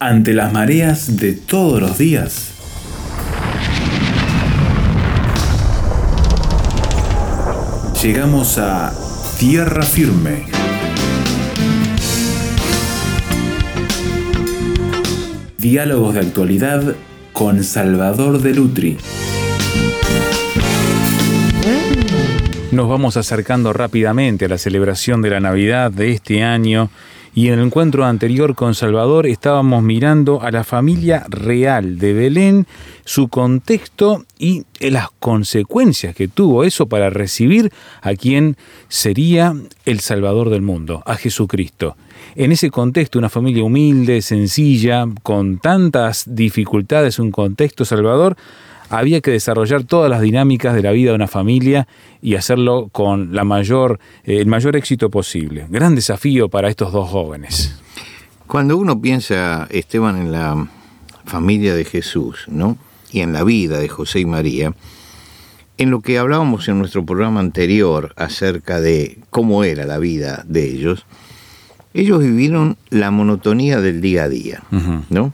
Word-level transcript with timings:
ante 0.00 0.32
las 0.32 0.52
mareas 0.52 1.16
de 1.16 1.32
todos 1.32 1.80
los 1.80 1.98
días. 1.98 2.52
Llegamos 8.02 8.58
a 8.58 8.92
tierra 9.38 9.82
firme. 9.82 10.46
Diálogos 15.56 16.14
de 16.14 16.20
actualidad 16.20 16.94
con 17.32 17.64
Salvador 17.64 18.40
de 18.40 18.54
Lutri. 18.54 18.98
Nos 22.70 22.88
vamos 22.88 23.16
acercando 23.16 23.72
rápidamente 23.72 24.44
a 24.44 24.48
la 24.48 24.58
celebración 24.58 25.20
de 25.20 25.30
la 25.30 25.40
Navidad 25.40 25.90
de 25.90 26.12
este 26.12 26.44
año 26.44 26.90
y 27.34 27.48
en 27.48 27.54
el 27.54 27.66
encuentro 27.66 28.04
anterior 28.04 28.54
con 28.54 28.74
Salvador 28.74 29.26
estábamos 29.26 29.82
mirando 29.82 30.42
a 30.42 30.50
la 30.50 30.64
familia 30.64 31.24
real 31.28 31.98
de 31.98 32.12
Belén, 32.12 32.66
su 33.04 33.28
contexto 33.28 34.24
y 34.38 34.64
las 34.80 35.08
consecuencias 35.18 36.14
que 36.14 36.28
tuvo 36.28 36.64
eso 36.64 36.86
para 36.86 37.10
recibir 37.10 37.72
a 38.02 38.14
quien 38.14 38.56
sería 38.88 39.54
el 39.84 40.00
Salvador 40.00 40.50
del 40.50 40.62
mundo, 40.62 41.02
a 41.06 41.16
Jesucristo. 41.16 41.96
En 42.34 42.52
ese 42.52 42.70
contexto, 42.70 43.18
una 43.18 43.28
familia 43.28 43.64
humilde, 43.64 44.22
sencilla, 44.22 45.06
con 45.22 45.58
tantas 45.58 46.24
dificultades, 46.26 47.18
un 47.18 47.30
contexto 47.30 47.84
salvador, 47.84 48.36
había 48.90 49.20
que 49.20 49.30
desarrollar 49.30 49.84
todas 49.84 50.10
las 50.10 50.20
dinámicas 50.20 50.74
de 50.74 50.82
la 50.82 50.92
vida 50.92 51.10
de 51.10 51.16
una 51.16 51.28
familia 51.28 51.86
y 52.22 52.34
hacerlo 52.34 52.88
con 52.90 53.34
la 53.34 53.44
mayor, 53.44 53.98
eh, 54.24 54.38
el 54.38 54.46
mayor 54.46 54.76
éxito 54.76 55.10
posible. 55.10 55.66
Gran 55.68 55.94
desafío 55.94 56.48
para 56.48 56.68
estos 56.68 56.92
dos 56.92 57.08
jóvenes. 57.08 57.76
Cuando 58.46 58.76
uno 58.76 59.00
piensa, 59.00 59.66
Esteban, 59.70 60.16
en 60.16 60.32
la 60.32 60.68
familia 61.26 61.74
de 61.74 61.84
Jesús, 61.84 62.46
¿no? 62.48 62.78
Y 63.12 63.20
en 63.20 63.32
la 63.32 63.44
vida 63.44 63.78
de 63.78 63.88
José 63.88 64.20
y 64.20 64.24
María, 64.24 64.72
en 65.76 65.90
lo 65.90 66.00
que 66.00 66.18
hablábamos 66.18 66.66
en 66.68 66.78
nuestro 66.78 67.04
programa 67.04 67.40
anterior 67.40 68.12
acerca 68.16 68.80
de 68.80 69.18
cómo 69.30 69.64
era 69.64 69.84
la 69.84 69.98
vida 69.98 70.44
de 70.46 70.64
ellos, 70.64 71.06
ellos 71.94 72.20
vivieron 72.20 72.76
la 72.90 73.10
monotonía 73.10 73.80
del 73.80 74.00
día 74.00 74.24
a 74.24 74.28
día, 74.28 74.62
¿no? 75.08 75.32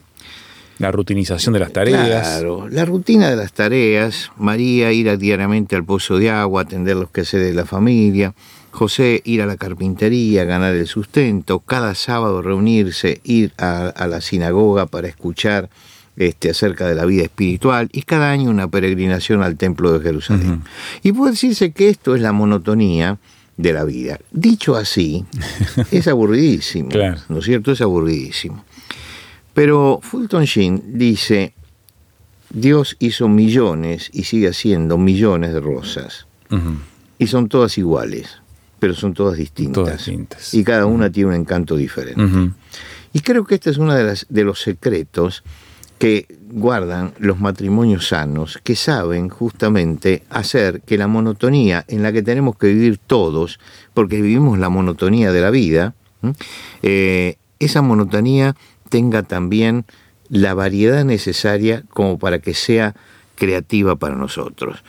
La 0.78 0.90
rutinización 0.90 1.52
de 1.52 1.60
las 1.60 1.72
tareas. 1.72 2.06
Claro, 2.06 2.68
la 2.68 2.84
rutina 2.84 3.30
de 3.30 3.36
las 3.36 3.52
tareas. 3.52 4.30
María 4.36 4.92
ir 4.92 5.16
diariamente 5.18 5.76
al 5.76 5.84
pozo 5.84 6.18
de 6.18 6.30
agua, 6.30 6.62
atender 6.62 6.96
los 6.96 7.10
quehaceres 7.10 7.48
de 7.48 7.54
la 7.54 7.64
familia. 7.64 8.34
José 8.70 9.22
ir 9.24 9.40
a 9.40 9.46
la 9.46 9.56
carpintería, 9.56 10.44
ganar 10.44 10.74
el 10.74 10.88
sustento. 10.88 11.60
Cada 11.60 11.94
sábado 11.94 12.42
reunirse, 12.42 13.20
ir 13.22 13.52
a, 13.56 14.06
la 14.08 14.20
sinagoga 14.20 14.86
para 14.86 15.06
escuchar 15.06 15.70
este, 16.16 16.50
acerca 16.50 16.88
de 16.88 16.96
la 16.96 17.04
vida 17.04 17.22
espiritual. 17.22 17.88
Y 17.92 18.02
cada 18.02 18.32
año 18.32 18.50
una 18.50 18.66
peregrinación 18.66 19.44
al 19.44 19.56
templo 19.56 19.92
de 19.92 20.04
Jerusalén. 20.04 20.64
Y 21.04 21.12
puede 21.12 21.32
decirse 21.32 21.70
que 21.70 21.88
esto 21.88 22.16
es 22.16 22.20
la 22.20 22.32
monotonía 22.32 23.18
de 23.56 23.72
la 23.72 23.84
vida. 23.84 24.18
Dicho 24.32 24.74
así, 24.74 25.24
es 25.92 26.08
aburridísimo. 26.08 26.90
¿No 27.28 27.38
es 27.38 27.44
cierto? 27.44 27.72
Es 27.72 27.80
aburridísimo. 27.80 28.64
Pero 29.54 30.00
Fulton 30.02 30.44
Sheen 30.44 30.98
dice, 30.98 31.54
Dios 32.50 32.96
hizo 32.98 33.28
millones 33.28 34.10
y 34.12 34.24
sigue 34.24 34.48
haciendo 34.48 34.98
millones 34.98 35.54
de 35.54 35.60
rosas. 35.60 36.26
Y 37.18 37.26
son 37.26 37.48
todas 37.48 37.78
iguales, 37.78 38.42
pero 38.78 38.94
son 38.94 39.14
todas 39.14 39.36
distintas. 39.38 40.08
Y 40.54 40.62
cada 40.62 40.86
una 40.86 41.10
tiene 41.10 41.30
un 41.30 41.34
encanto 41.36 41.76
diferente. 41.76 42.52
Y 43.12 43.20
creo 43.20 43.44
que 43.44 43.54
este 43.54 43.70
es 43.70 43.78
uno 43.78 43.94
de, 43.94 44.04
las, 44.04 44.26
de 44.28 44.44
los 44.44 44.60
secretos 44.60 45.44
que 45.98 46.26
guardan 46.50 47.14
los 47.18 47.40
matrimonios 47.40 48.08
sanos, 48.08 48.58
que 48.62 48.76
saben 48.76 49.28
justamente 49.28 50.24
hacer 50.28 50.80
que 50.82 50.98
la 50.98 51.06
monotonía 51.06 51.84
en 51.88 52.02
la 52.02 52.12
que 52.12 52.22
tenemos 52.22 52.56
que 52.56 52.66
vivir 52.68 52.98
todos, 52.98 53.58
porque 53.94 54.20
vivimos 54.20 54.58
la 54.58 54.68
monotonía 54.68 55.32
de 55.32 55.40
la 55.40 55.50
vida, 55.50 55.94
eh, 56.82 57.36
esa 57.58 57.82
monotonía 57.82 58.56
tenga 58.94 59.24
también 59.24 59.86
la 60.28 60.54
variedad 60.54 61.04
necesaria 61.04 61.82
como 61.90 62.16
para 62.16 62.38
que 62.38 62.54
sea 62.54 62.94
creativa 63.34 63.96
para 63.96 64.14
nosotros. 64.14 64.84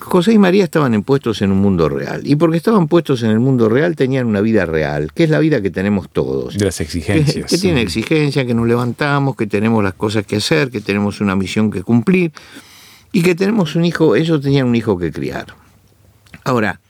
José 0.00 0.32
y 0.32 0.38
María 0.38 0.64
estaban 0.64 1.00
puestos 1.04 1.40
en 1.40 1.52
un 1.52 1.58
mundo 1.58 1.88
real. 1.88 2.22
Y 2.24 2.34
porque 2.34 2.56
estaban 2.56 2.88
puestos 2.88 3.22
en 3.22 3.30
el 3.30 3.38
mundo 3.38 3.68
real, 3.68 3.94
tenían 3.94 4.26
una 4.26 4.40
vida 4.40 4.66
real, 4.66 5.12
que 5.12 5.22
es 5.22 5.30
la 5.30 5.38
vida 5.38 5.62
que 5.62 5.70
tenemos 5.70 6.08
todos. 6.08 6.58
De 6.58 6.64
las 6.64 6.80
exigencias. 6.80 7.48
Que, 7.48 7.58
tiene 7.58 7.80
exigencia, 7.80 8.44
que 8.44 8.54
nos 8.54 8.66
levantamos, 8.66 9.36
que 9.36 9.46
tenemos 9.46 9.84
las 9.84 9.94
cosas 9.94 10.26
que 10.26 10.38
hacer, 10.38 10.72
que 10.72 10.80
tenemos 10.80 11.20
una 11.20 11.36
misión 11.36 11.70
que 11.70 11.84
cumplir 11.84 12.32
y 13.12 13.22
que 13.22 13.36
tenemos 13.36 13.76
un 13.76 13.84
hijo, 13.84 14.16
ellos 14.16 14.40
tenían 14.40 14.66
un 14.66 14.74
hijo 14.74 14.98
que 14.98 15.12
criar. 15.12 15.54
Ahora, 16.42 16.80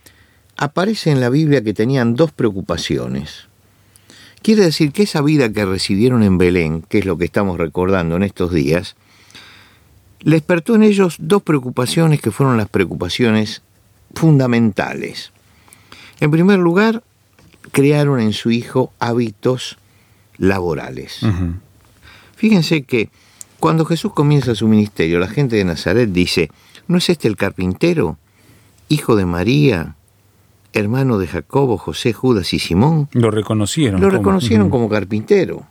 aparece 0.56 1.10
en 1.10 1.20
la 1.20 1.28
Biblia 1.28 1.62
que 1.62 1.74
tenían 1.74 2.14
dos 2.14 2.32
preocupaciones. 2.32 3.45
Quiere 4.42 4.62
decir 4.62 4.92
que 4.92 5.02
esa 5.02 5.22
vida 5.22 5.52
que 5.52 5.64
recibieron 5.64 6.22
en 6.22 6.38
Belén, 6.38 6.82
que 6.82 6.98
es 6.98 7.04
lo 7.04 7.18
que 7.18 7.24
estamos 7.24 7.58
recordando 7.58 8.16
en 8.16 8.22
estos 8.22 8.52
días, 8.52 8.96
les 10.20 10.40
despertó 10.40 10.74
en 10.74 10.82
ellos 10.82 11.16
dos 11.18 11.42
preocupaciones 11.42 12.20
que 12.20 12.30
fueron 12.30 12.56
las 12.56 12.68
preocupaciones 12.68 13.62
fundamentales. 14.14 15.32
En 16.20 16.30
primer 16.30 16.58
lugar, 16.58 17.02
crearon 17.72 18.20
en 18.20 18.32
su 18.32 18.50
hijo 18.50 18.92
hábitos 18.98 19.78
laborales. 20.38 21.20
Fíjense 22.36 22.82
que 22.82 23.10
cuando 23.58 23.84
Jesús 23.84 24.12
comienza 24.12 24.54
su 24.54 24.68
ministerio, 24.68 25.18
la 25.18 25.28
gente 25.28 25.56
de 25.56 25.64
Nazaret 25.64 26.10
dice, 26.10 26.50
¿no 26.88 26.98
es 26.98 27.08
este 27.08 27.28
el 27.28 27.36
carpintero, 27.36 28.18
hijo 28.88 29.16
de 29.16 29.26
María, 29.26 29.95
hermano 30.76 31.18
de 31.18 31.26
Jacobo, 31.26 31.78
José, 31.78 32.12
Judas 32.12 32.52
y 32.52 32.58
Simón. 32.58 33.08
Lo 33.12 33.30
reconocieron. 33.30 34.00
Lo 34.00 34.10
reconocieron 34.10 34.70
como 34.70 34.88
carpintero. 34.88 35.66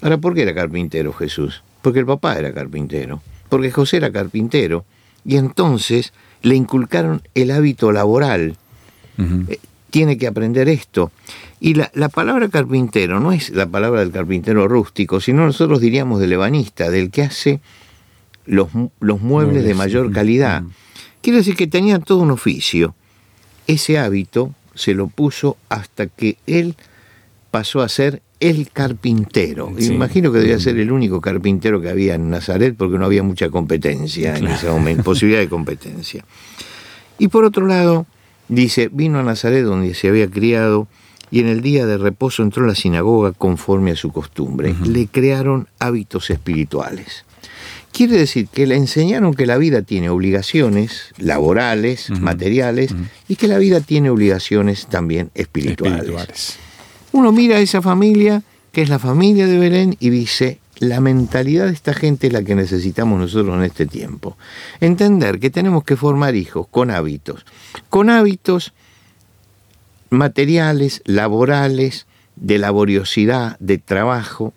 Ahora, 0.00 0.18
¿por 0.18 0.34
qué 0.34 0.42
era 0.42 0.54
carpintero 0.54 1.12
Jesús? 1.12 1.62
Porque 1.82 1.98
el 1.98 2.06
papá 2.06 2.38
era 2.38 2.54
carpintero, 2.54 3.20
porque 3.48 3.70
José 3.70 3.98
era 3.98 4.10
carpintero, 4.10 4.84
y 5.24 5.36
entonces 5.36 6.12
le 6.42 6.54
inculcaron 6.54 7.22
el 7.34 7.50
hábito 7.50 7.92
laboral. 7.92 8.56
Eh, 9.18 9.58
tiene 9.90 10.16
que 10.16 10.26
aprender 10.26 10.68
esto. 10.68 11.12
Y 11.60 11.74
la, 11.74 12.08
palabra 12.08 12.48
carpintero 12.48 13.20
no 13.20 13.30
es 13.30 13.50
la 13.50 13.66
palabra 13.66 14.00
del 14.00 14.10
carpintero 14.10 14.66
rústico, 14.66 15.20
sino 15.20 15.44
nosotros 15.44 15.80
diríamos 15.80 16.18
del 16.18 16.32
ebanista, 16.32 16.90
del 16.90 17.10
que 17.10 17.22
hace 17.22 17.60
los, 18.46 18.68
muebles, 19.00 19.64
de 19.64 19.74
mayor 19.74 20.10
calidad. 20.10 20.64
Quiere 21.20 21.38
decir 21.38 21.54
que 21.54 21.66
tenían 21.68 22.02
todo 22.02 22.18
un 22.18 22.32
oficio 22.32 22.96
ese 23.66 23.98
hábito 23.98 24.54
se 24.74 24.94
lo 24.94 25.08
puso 25.08 25.56
hasta 25.68 26.06
que 26.06 26.36
él 26.46 26.76
pasó 27.50 27.82
a 27.82 27.88
ser 27.88 28.22
el 28.40 28.70
carpintero. 28.72 29.72
Imagino 29.78 30.32
que 30.32 30.38
debía 30.38 30.58
ser 30.58 30.78
el 30.78 30.90
único 30.90 31.20
carpintero 31.20 31.80
que 31.80 31.88
había 31.88 32.14
en 32.14 32.28
Nazaret 32.28 32.74
porque 32.76 32.98
no 32.98 33.04
había 33.04 33.22
mucha 33.22 33.50
competencia 33.50 34.36
en 34.36 34.48
ese 34.48 34.68
momento, 34.68 35.04
posibilidad 35.04 35.40
de 35.40 35.48
competencia. 35.48 36.24
Y 37.18 37.28
por 37.28 37.44
otro 37.44 37.66
lado, 37.66 38.06
dice, 38.48 38.88
vino 38.90 39.20
a 39.20 39.22
Nazaret 39.22 39.64
donde 39.64 39.94
se 39.94 40.08
había 40.08 40.28
criado 40.28 40.88
y 41.30 41.40
en 41.40 41.48
el 41.48 41.62
día 41.62 41.86
de 41.86 41.98
reposo 41.98 42.42
entró 42.42 42.64
a 42.64 42.68
la 42.68 42.74
sinagoga 42.74 43.32
conforme 43.32 43.92
a 43.92 43.96
su 43.96 44.10
costumbre. 44.10 44.74
Le 44.84 45.06
crearon 45.06 45.68
hábitos 45.78 46.30
espirituales. 46.30 47.24
Quiere 47.92 48.16
decir 48.16 48.48
que 48.48 48.66
le 48.66 48.76
enseñaron 48.76 49.34
que 49.34 49.46
la 49.46 49.58
vida 49.58 49.82
tiene 49.82 50.08
obligaciones 50.08 51.12
laborales, 51.18 52.10
materiales, 52.10 52.94
y 53.28 53.36
que 53.36 53.48
la 53.48 53.58
vida 53.58 53.80
tiene 53.80 54.10
obligaciones 54.10 54.86
también 54.86 55.30
espirituales. 55.34 56.58
Uno 57.12 57.32
mira 57.32 57.56
a 57.56 57.60
esa 57.60 57.82
familia, 57.82 58.42
que 58.72 58.82
es 58.82 58.88
la 58.88 58.98
familia 58.98 59.46
de 59.46 59.58
Belén, 59.58 59.96
y 60.00 60.08
dice, 60.08 60.58
la 60.78 61.00
mentalidad 61.00 61.66
de 61.66 61.72
esta 61.72 61.94
gente 61.94 62.26
es 62.26 62.32
la 62.32 62.42
que 62.42 62.54
necesitamos 62.54 63.20
nosotros 63.20 63.54
en 63.56 63.62
este 63.62 63.86
tiempo. 63.86 64.36
Entender 64.80 65.38
que 65.38 65.50
tenemos 65.50 65.84
que 65.84 65.96
formar 65.96 66.34
hijos 66.34 66.66
con 66.70 66.90
hábitos, 66.90 67.44
con 67.90 68.10
hábitos 68.10 68.72
materiales, 70.10 71.02
laborales, 71.04 72.06
de 72.36 72.58
laboriosidad, 72.58 73.56
de 73.60 73.78
trabajo, 73.78 74.54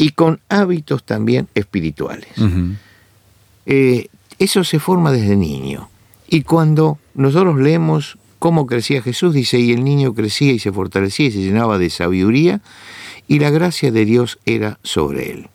y 0.00 0.12
con 0.12 0.40
hábitos 0.48 1.04
también 1.04 1.48
espirituales. 1.54 2.30
Eh, 3.66 4.08
eso 4.38 4.64
se 4.64 4.78
forma 4.78 5.12
desde 5.12 5.36
niño. 5.36 5.90
Y 6.26 6.42
cuando 6.42 6.98
nosotros 7.14 7.60
leemos 7.60 8.16
cómo 8.38 8.66
crecía 8.66 9.02
Jesús, 9.02 9.34
dice, 9.34 9.58
y 9.58 9.72
el 9.72 9.84
niño 9.84 10.14
crecía 10.14 10.52
y 10.52 10.58
se 10.58 10.72
fortalecía 10.72 11.26
y 11.26 11.32
se 11.32 11.42
llenaba 11.42 11.76
de 11.76 11.90
sabiduría, 11.90 12.62
y 13.28 13.40
la 13.40 13.50
gracia 13.50 13.92
de 13.92 14.06
Dios 14.06 14.38
era 14.46 14.78
sobre 14.82 15.32
él. 15.32 15.48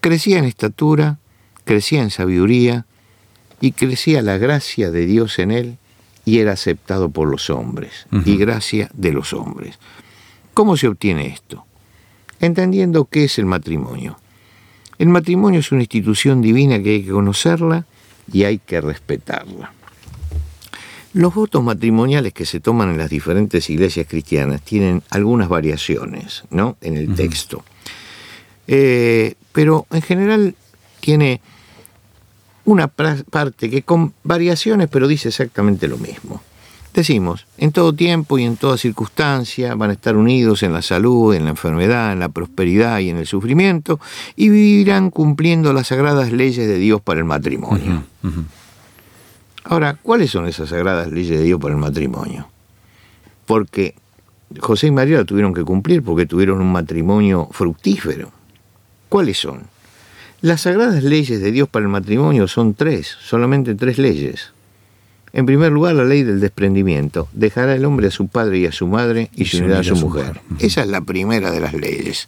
Crecía 0.00 0.38
en 0.38 0.44
estatura, 0.44 1.18
crecía 1.64 2.02
en 2.02 2.10
sabiduría, 2.10 2.84
y 3.60 3.72
crecía 3.72 4.22
la 4.22 4.38
gracia 4.38 4.90
de 4.90 5.06
Dios 5.06 5.38
en 5.38 5.52
él, 5.52 5.78
y 6.24 6.40
era 6.40 6.52
aceptado 6.52 7.10
por 7.10 7.28
los 7.28 7.48
hombres, 7.48 8.08
y 8.24 8.36
gracia 8.38 8.90
de 8.92 9.12
los 9.12 9.32
hombres. 9.32 9.78
¿Cómo 10.52 10.76
se 10.76 10.88
obtiene 10.88 11.28
esto? 11.28 11.67
Entendiendo 12.40 13.04
qué 13.06 13.24
es 13.24 13.38
el 13.38 13.46
matrimonio. 13.46 14.18
El 14.98 15.08
matrimonio 15.08 15.60
es 15.60 15.70
una 15.72 15.82
institución 15.82 16.42
divina 16.42 16.82
que 16.82 16.90
hay 16.90 17.02
que 17.04 17.12
conocerla 17.12 17.86
y 18.32 18.44
hay 18.44 18.58
que 18.58 18.80
respetarla. 18.80 19.72
Los 21.14 21.34
votos 21.34 21.62
matrimoniales 21.62 22.32
que 22.32 22.44
se 22.44 22.60
toman 22.60 22.90
en 22.90 22.98
las 22.98 23.10
diferentes 23.10 23.70
iglesias 23.70 24.06
cristianas 24.08 24.60
tienen 24.62 25.02
algunas 25.10 25.48
variaciones 25.48 26.44
¿no? 26.50 26.76
en 26.80 26.96
el 26.96 27.14
texto. 27.14 27.64
Eh, 28.66 29.34
pero 29.52 29.86
en 29.90 30.02
general 30.02 30.54
tiene 31.00 31.40
una 32.64 32.88
parte 32.88 33.70
que 33.70 33.82
con 33.82 34.12
variaciones, 34.24 34.88
pero 34.90 35.08
dice 35.08 35.28
exactamente 35.28 35.88
lo 35.88 35.96
mismo. 35.96 36.42
Decimos, 36.98 37.46
en 37.58 37.70
todo 37.70 37.92
tiempo 37.92 38.40
y 38.40 38.44
en 38.44 38.56
toda 38.56 38.76
circunstancia 38.76 39.76
van 39.76 39.90
a 39.90 39.92
estar 39.92 40.16
unidos 40.16 40.64
en 40.64 40.72
la 40.72 40.82
salud, 40.82 41.32
en 41.32 41.44
la 41.44 41.50
enfermedad, 41.50 42.12
en 42.12 42.18
la 42.18 42.28
prosperidad 42.28 42.98
y 42.98 43.08
en 43.08 43.18
el 43.18 43.26
sufrimiento, 43.28 44.00
y 44.34 44.48
vivirán 44.48 45.10
cumpliendo 45.10 45.72
las 45.72 45.86
sagradas 45.86 46.32
leyes 46.32 46.66
de 46.66 46.76
Dios 46.76 47.00
para 47.00 47.20
el 47.20 47.24
matrimonio. 47.24 48.02
Ahora, 49.62 49.94
¿cuáles 49.94 50.32
son 50.32 50.48
esas 50.48 50.70
sagradas 50.70 51.12
leyes 51.12 51.38
de 51.38 51.44
Dios 51.44 51.60
para 51.60 51.72
el 51.72 51.80
matrimonio? 51.80 52.48
Porque 53.46 53.94
José 54.58 54.88
y 54.88 54.90
María 54.90 55.18
lo 55.18 55.24
tuvieron 55.24 55.54
que 55.54 55.62
cumplir 55.62 56.02
porque 56.02 56.26
tuvieron 56.26 56.60
un 56.60 56.72
matrimonio 56.72 57.48
fructífero. 57.52 58.32
¿Cuáles 59.08 59.38
son? 59.38 59.68
Las 60.40 60.62
sagradas 60.62 61.04
leyes 61.04 61.40
de 61.40 61.52
Dios 61.52 61.68
para 61.68 61.84
el 61.84 61.90
matrimonio 61.90 62.48
son 62.48 62.74
tres, 62.74 63.16
solamente 63.20 63.76
tres 63.76 63.98
leyes. 63.98 64.50
En 65.32 65.46
primer 65.46 65.72
lugar, 65.72 65.94
la 65.94 66.04
ley 66.04 66.22
del 66.22 66.40
desprendimiento. 66.40 67.28
Dejará 67.32 67.74
el 67.74 67.84
hombre 67.84 68.08
a 68.08 68.10
su 68.10 68.28
padre 68.28 68.58
y 68.58 68.66
a 68.66 68.72
su 68.72 68.86
madre 68.86 69.30
y, 69.34 69.44
se 69.44 69.58
unirá 69.58 69.80
a 69.80 69.84
su, 69.84 69.96
mujer. 69.96 70.40
Esa 70.58 70.82
es 70.82 70.88
la 70.88 71.00
primera 71.02 71.50
de 71.50 71.60
las 71.60 71.74
leyes. 71.74 72.26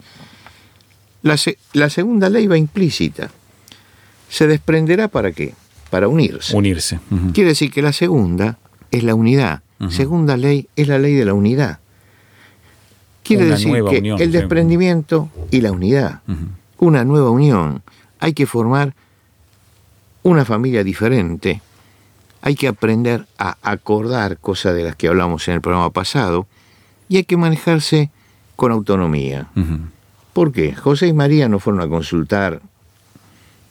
La, 1.23 1.37
la, 1.73 1.91
segunda 1.91 2.29
ley 2.29 2.47
va 2.47 2.57
implícita. 2.57 3.31
Se 4.29 4.47
desprenderá 4.47 5.09
para 5.09 5.33
qué? 5.33 5.55
Para 5.91 6.09
unirse. 6.09 6.57
Unirse. 6.57 7.01
Quiere 7.33 7.51
decir 7.51 7.71
que 7.71 7.83
la 7.83 7.93
segunda 7.93 8.59
es 8.91 9.03
la 9.03 9.15
unidad. 9.15 9.63
Segunda 9.89 10.37
ley 10.37 10.69
es 10.77 10.89
la 10.89 10.99
ley 10.99 11.15
de 11.15 11.25
la 11.25 11.33
unidad. 11.33 11.79
Quiere 13.23 13.47
decir 13.47 13.83
que 13.89 13.99
el 14.19 14.33
desprendimiento 14.33 15.31
y 15.51 15.63
la 15.63 15.73
unidad. 15.73 16.21
Una 16.79 17.05
nueva 17.05 17.31
unión. 17.31 17.83
Hay 18.19 18.35
que 18.35 18.45
formar 18.47 18.95
una 20.23 20.45
familia 20.45 20.85
diferente 20.85 21.63
hay 22.43 22.55
que 22.55 22.69
aprender 22.69 23.27
a 23.39 23.57
acordar 23.63 24.39
cosas 24.39 24.75
de 24.75 24.85
las 24.85 24.97
que 24.97 25.09
hablamos 25.09 25.47
en 25.49 25.55
el 25.55 25.61
programa 25.61 25.91
pasado 25.91 26.47
y 27.09 27.17
hay 27.17 27.25
que 27.25 27.37
manejarse 27.37 28.11
con 28.57 28.73
autonomía. 28.73 29.49
¿Por 30.33 30.53
qué? 30.53 30.75
José 30.75 31.09
y 31.09 31.13
María 31.13 31.49
no 31.49 31.59
fueron 31.59 31.83
a 31.83 31.89
consultar 31.89 32.61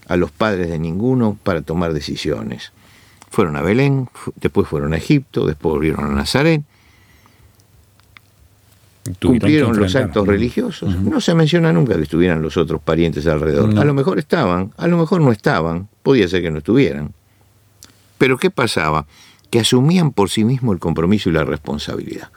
a 0.08 0.16
los 0.18 0.32
padres 0.32 0.70
de 0.70 0.80
ninguno 0.80 1.38
para 1.44 1.62
tomar 1.62 1.94
decisiones. 1.94 2.72
Fueron 3.30 3.56
a 3.56 3.62
Belén, 3.62 4.10
después 4.36 4.68
fueron 4.68 4.94
a 4.94 4.98
Egipto, 4.98 5.46
después 5.46 5.74
volvieron 5.74 6.06
a 6.06 6.10
Nazaret, 6.10 6.64
cumplieron 9.22 9.78
los 9.78 9.96
actos 9.96 10.28
religiosos. 10.28 10.96
No 10.96 11.22
se 11.22 11.34
menciona 11.34 11.72
nunca 11.72 11.96
que 11.96 12.04
estuvieran 12.04 12.42
los 12.42 12.58
otros 12.58 12.82
parientes 12.82 13.26
alrededor. 13.28 13.78
A 13.78 13.86
lo 13.86 13.94
mejor 13.94 14.20
estaban, 14.20 14.74
a 14.78 14.88
lo 14.88 14.98
mejor 14.98 15.22
no 15.22 15.32
estaban, 15.32 15.88
podía 16.04 16.28
ser 16.28 16.42
que 16.42 16.52
no 16.52 16.60
estuvieran. 16.60 17.14
Pero 18.20 18.38
¿qué 18.38 18.52
pasaba? 18.52 19.08
Que 19.50 19.62
asumían 19.62 20.12
por 20.12 20.30
sí 20.30 20.44
mismos 20.44 20.76
el 20.76 20.80
compromiso 20.80 21.30
y 21.30 21.34
la 21.34 21.44
responsabilidad. 21.44 22.30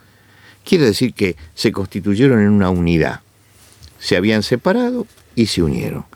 Quiere 0.64 0.87
decir 0.87 1.12
que 1.12 1.37
se 1.55 1.73
constituyeron 1.73 2.40
en 2.40 2.49
una 2.49 2.70
unidad. 2.70 3.20
Se 3.99 4.17
habían 4.17 4.43
separado 4.43 5.06
y 5.34 5.46
se 5.46 5.62
unieron. 5.62 6.06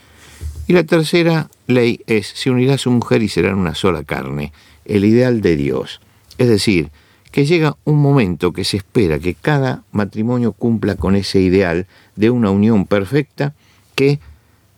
Y 0.68 0.72
la 0.72 0.84
tercera 0.84 1.50
ley 1.66 2.00
es, 2.06 2.28
se 2.28 2.50
unirá 2.50 2.78
su 2.78 2.90
mujer 2.90 3.22
y 3.22 3.28
serán 3.28 3.58
una 3.58 3.74
sola 3.74 4.04
carne, 4.04 4.52
el 4.84 5.04
ideal 5.04 5.40
de 5.42 5.56
Dios. 5.56 6.00
Es 6.38 6.48
decir, 6.48 6.90
que 7.32 7.44
llega 7.44 7.76
un 7.84 8.00
momento 8.00 8.52
que 8.52 8.64
se 8.64 8.78
espera 8.78 9.18
que 9.18 9.34
cada 9.34 9.82
matrimonio 9.92 10.52
cumpla 10.52 10.94
con 10.94 11.16
ese 11.16 11.40
ideal 11.40 11.86
de 12.14 12.30
una 12.30 12.50
unión 12.50 12.86
perfecta 12.86 13.54
que 13.94 14.20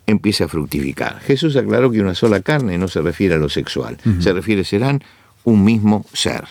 empiece 0.08 0.44
a 0.44 0.48
fructificar. 0.48 1.20
Jesús 1.20 1.54
aclaró 1.56 1.90
que 1.90 2.00
una 2.00 2.14
sola 2.14 2.40
carne 2.40 2.78
no 2.78 2.88
se 2.88 3.02
refiere 3.02 3.34
a 3.34 3.38
lo 3.38 3.48
sexual, 3.48 3.98
se 4.20 4.32
refiere 4.32 4.64
serán 4.64 5.04
un 5.44 5.64
mismo 5.64 6.04
ser. 6.12 6.44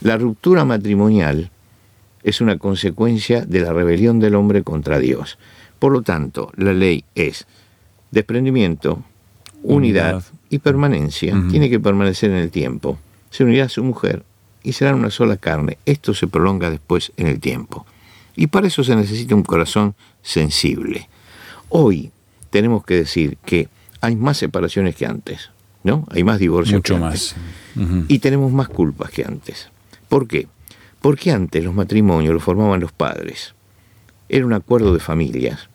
La 0.00 0.16
ruptura 0.16 0.64
matrimonial 0.64 1.50
es 2.22 2.40
una 2.40 2.56
consecuencia 2.56 3.44
de 3.44 3.60
la 3.60 3.72
rebelión 3.72 4.20
del 4.20 4.36
hombre 4.36 4.62
contra 4.62 5.00
Dios. 5.00 5.38
Por 5.80 5.92
lo 5.92 6.02
tanto, 6.02 6.52
la 6.56 6.72
ley 6.72 7.04
es 7.16 7.46
desprendimiento, 8.12 9.02
unidad, 9.62 10.22
y 10.48 10.58
permanencia. 10.58 11.36
Tiene 11.50 11.68
que 11.68 11.80
permanecer 11.80 12.30
en 12.30 12.36
el 12.36 12.50
tiempo. 12.50 12.98
Se 13.30 13.44
unirá 13.44 13.64
a 13.64 13.68
su 13.68 13.82
mujer 13.82 14.24
y 14.62 14.72
serán 14.72 14.94
una 14.94 15.10
sola 15.10 15.36
carne. 15.36 15.78
Esto 15.84 16.14
se 16.14 16.26
prolonga 16.26 16.70
después 16.70 17.12
en 17.16 17.26
el 17.26 17.40
tiempo. 17.40 17.86
Y 18.36 18.46
para 18.46 18.68
eso 18.68 18.84
se 18.84 18.94
necesita 18.94 19.34
un 19.34 19.42
corazón 19.42 19.94
sensible. 20.22 21.08
Hoy, 21.68 22.12
tenemos 22.50 22.84
que 22.84 22.94
decir 22.94 23.36
que 23.44 23.68
hay 24.00 24.16
más 24.16 24.36
separaciones 24.38 24.94
que 24.96 25.06
antes, 25.06 25.50
¿no? 25.84 26.06
Hay 26.10 26.24
más 26.24 26.38
divorcios 26.38 26.78
Mucho 26.78 26.94
que 26.94 27.00
más. 27.00 27.34
antes. 27.76 28.04
Y 28.08 28.18
tenemos 28.20 28.52
más 28.52 28.68
culpas 28.68 29.10
que 29.10 29.24
antes. 29.24 29.68
¿Por 30.08 30.26
qué? 30.26 30.48
Porque 31.00 31.30
antes 31.30 31.62
los 31.64 31.74
matrimonios 31.74 32.34
los 32.34 32.42
formaban 32.42 32.80
los 32.80 32.92
padres. 32.92 33.54
Era 34.28 34.44
un 34.46 34.52
acuerdo 34.52 34.92
de 34.94 35.00
familias. 35.00 35.68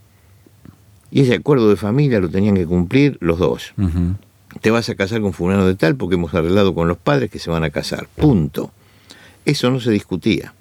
Y 1.12 1.22
ese 1.22 1.36
acuerdo 1.36 1.70
de 1.70 1.75
familia 1.75 2.20
lo 2.20 2.30
tenían 2.30 2.56
que 2.56 2.66
cumplir 2.66 3.18
los 3.22 3.40
dos. 3.40 3.74
Te 4.62 4.72
vas 4.72 4.90
a 4.90 4.96
casar 4.96 5.22
con 5.22 5.34
fulano 5.34 5.66
de 5.66 5.75
tal 5.75 5.96
porque 5.96 6.16
hemos 6.16 6.34
arreglado 6.34 6.74
con 6.75 6.88
los 6.88 6.98
padres 6.98 7.30
que 7.31 7.40
se 7.40 7.50
van 7.50 7.64
a 7.64 7.70
casar. 7.70 8.08
Punto. 8.16 8.72
Eso 9.46 9.70
no 9.70 9.80
se 9.80 9.92
discutía. 9.92 10.54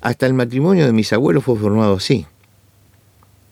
Hasta 0.00 0.26
el 0.26 0.34
matrimonio 0.34 0.86
de 0.86 0.92
mis 0.92 1.12
abuelos 1.12 1.44
fue 1.44 1.56
formado 1.58 1.94
así. 1.94 2.26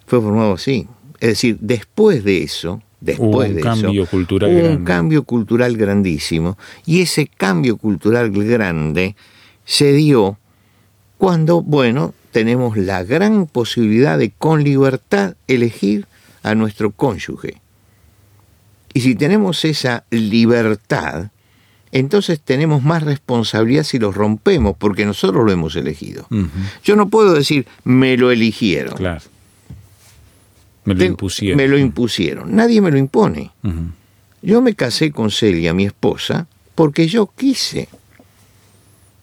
Fue 0.07 0.21
formado 0.21 0.55
así. 0.55 0.89
Es 1.21 1.29
decir, 1.31 1.59
después 1.61 2.25
de 2.25 2.43
eso, 2.43 2.83
después 3.01 3.51
un 3.51 3.57
de 3.57 3.63
cambio 3.63 4.03
eso, 4.03 4.11
cultural 4.11 4.51
hubo 4.51 4.59
un 4.59 4.65
grande. 4.65 4.85
cambio 4.85 5.23
cultural 5.25 5.77
grandísimo. 5.77 6.59
Y 6.87 7.01
ese 7.01 7.27
cambio 7.27 7.77
cultural 7.77 8.31
grande 8.31 9.17
se 9.65 9.93
dio 9.93 10.39
cuando, 11.17 11.63
bueno, 11.63 12.15
tenemos 12.31 12.77
la 12.77 13.03
gran 13.05 13.47
posibilidad 13.47 14.19
de 14.19 14.31
con 14.31 14.63
libertad 14.63 15.35
elegir 15.49 16.07
a 16.43 16.55
nuestro 16.55 16.93
cónyuge. 16.93 17.61
Y 18.95 19.01
si 19.01 19.15
tenemos 19.15 19.65
esa 19.65 20.05
libertad, 20.11 21.31
entonces 21.93 22.41
tenemos 22.41 22.83
más 22.83 23.03
responsabilidad 23.03 23.83
si 23.83 23.99
los 23.99 24.15
rompemos, 24.15 24.77
porque 24.77 25.05
nosotros 25.05 25.45
lo 25.45 25.53
hemos 25.53 25.77
elegido. 25.77 26.27
Yo 26.85 26.97
no 26.97 27.09
puedo 27.09 27.35
decir, 27.35 27.67
me 27.85 28.17
lo 28.17 28.31
eligieron. 28.31 28.95
Claro. 28.97 29.21
Me 30.89 30.95
lo 30.95 31.05
impusieron. 31.05 31.57
Me 31.57 31.69
lo 31.69 31.79
impusieron. 31.79 32.55
Nadie 32.55 32.81
me 32.81 32.91
lo 32.91 32.99
impone. 32.99 33.51
Yo 34.43 34.61
me 34.63 34.75
casé 34.75 35.11
con 35.11 35.31
Celia, 35.31 35.75
mi 35.75 35.85
esposa, 35.85 36.47
porque 36.75 37.09
yo 37.09 37.31
quise. 37.37 37.89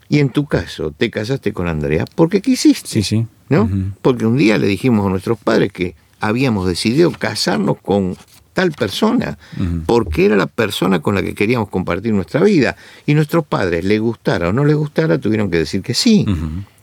Y 0.10 0.20
en 0.20 0.30
tu 0.30 0.46
caso, 0.46 0.92
te 0.92 1.10
casaste 1.10 1.52
con 1.54 1.68
Andrea 1.68 2.06
porque 2.16 2.42
quisiste. 2.42 2.90
Sí, 2.90 3.04
sí. 3.04 3.28
¿no? 3.50 3.70
Porque 4.02 4.26
un 4.26 4.38
día 4.38 4.58
le 4.58 4.68
dijimos 4.68 5.06
a 5.06 5.10
nuestros 5.10 5.38
padres 5.38 5.72
que 5.72 5.96
habíamos 6.20 6.68
decidido 6.68 7.12
casarnos 7.12 7.78
con 7.82 8.18
tal 8.54 8.72
persona, 8.72 9.38
porque 9.86 10.26
era 10.26 10.38
la 10.38 10.48
persona 10.48 11.02
con 11.02 11.14
la 11.16 11.22
que 11.22 11.36
queríamos 11.36 11.70
compartir 11.70 12.14
nuestra 12.14 12.42
vida. 12.42 12.76
Y 13.06 13.14
nuestros 13.14 13.46
padres, 13.46 13.84
le 13.84 14.00
gustara 14.00 14.50
o 14.50 14.54
no 14.54 14.64
les 14.64 14.76
gustara, 14.76 15.18
tuvieron 15.18 15.52
que 15.52 15.58
decir 15.58 15.82
que 15.82 15.94
sí, 15.94 16.26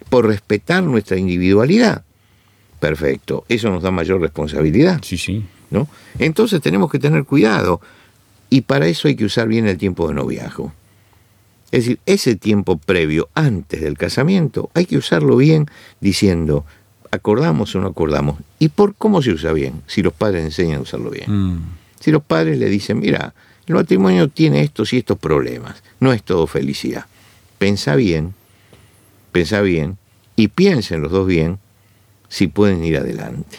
por 0.09 0.27
respetar 0.27 0.83
nuestra 0.83 1.17
individualidad. 1.17 2.05
Perfecto, 2.83 3.45
eso 3.49 3.71
nos 3.71 3.81
da 3.81 3.93
mayor 3.93 4.21
responsabilidad. 4.21 4.99
Sí, 5.05 5.17
sí. 5.17 5.45
¿no? 5.71 5.87
Entonces 6.19 6.61
tenemos 6.61 6.91
que 6.91 6.99
tener 6.99 7.25
cuidado 7.25 7.81
y 8.51 8.63
para 8.63 8.89
eso 8.89 9.07
hay 9.07 9.15
que 9.15 9.25
usar 9.25 9.47
bien 9.47 9.69
el 9.69 9.79
tiempo 9.79 10.09
de 10.09 10.15
noviazgo. 10.15 10.73
Es 11.71 11.85
decir, 11.85 12.01
ese 12.07 12.35
tiempo 12.35 12.79
previo, 12.79 13.29
antes 13.35 13.83
del 13.83 13.97
casamiento, 13.97 14.69
hay 14.75 14.87
que 14.87 14.97
usarlo 14.97 15.37
bien 15.37 15.67
diciendo, 16.01 16.65
acordamos 17.13 17.73
o 17.77 17.81
no 17.81 17.87
acordamos. 17.87 18.41
¿Y 18.59 18.71
por 18.71 18.97
cómo 18.97 19.23
se 19.23 19.31
usa 19.31 19.53
bien? 19.53 19.83
Si 19.87 20.03
los 20.03 20.13
padres 20.13 20.45
enseñan 20.45 20.79
a 20.79 20.83
usarlo 20.83 21.11
bien. 21.11 21.27
Mm. 21.29 21.61
Si 22.01 22.11
los 22.11 22.25
padres 22.25 22.59
le 22.59 22.69
dicen, 22.69 22.99
mira, 22.99 23.33
el 23.69 23.77
matrimonio 23.77 24.27
tiene 24.27 24.61
estos 24.61 24.93
y 24.93 24.99
estos 24.99 25.19
problemas, 25.19 25.85
no 26.01 26.13
es 26.13 26.25
todo 26.25 26.49
felicidad. 26.49 27.07
Pensa 27.59 27.95
bien, 27.95 28.35
pensa 29.31 29.61
bien 29.61 29.99
y 30.35 30.49
piensen 30.49 31.01
los 31.01 31.13
dos 31.13 31.29
bien 31.29 31.61
si 32.33 32.47
pueden 32.47 32.83
ir 32.83 32.97
adelante. 32.97 33.59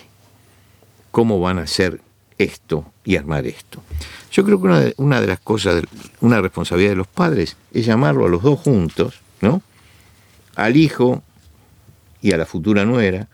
¿Cómo 1.12 1.40
van 1.40 1.60
a 1.60 1.62
hacer 1.62 2.02
esto 2.40 2.92
y 3.06 3.18
armar 3.18 3.46
esto? 3.46 3.84
Yo 4.32 4.44
creo 4.44 4.60
que 4.60 4.96
una 4.98 5.22
de, 5.22 5.28
las 5.28 5.40
cosas, 5.40 5.84
una 6.22 6.42
responsabilidad 6.42 6.94
de 6.94 6.96
los 6.96 7.08
padres 7.08 7.56
es 7.72 7.86
llamarlo 7.86 8.26
a 8.26 8.30
los 8.30 8.42
dos 8.42 8.60
juntos, 8.60 9.22
¿no? 9.42 9.62
Al 10.56 10.76
hijo 10.76 11.22
y 12.20 12.32
a 12.32 12.38
la 12.38 12.48
futura 12.48 12.84
nuera, 12.84 13.28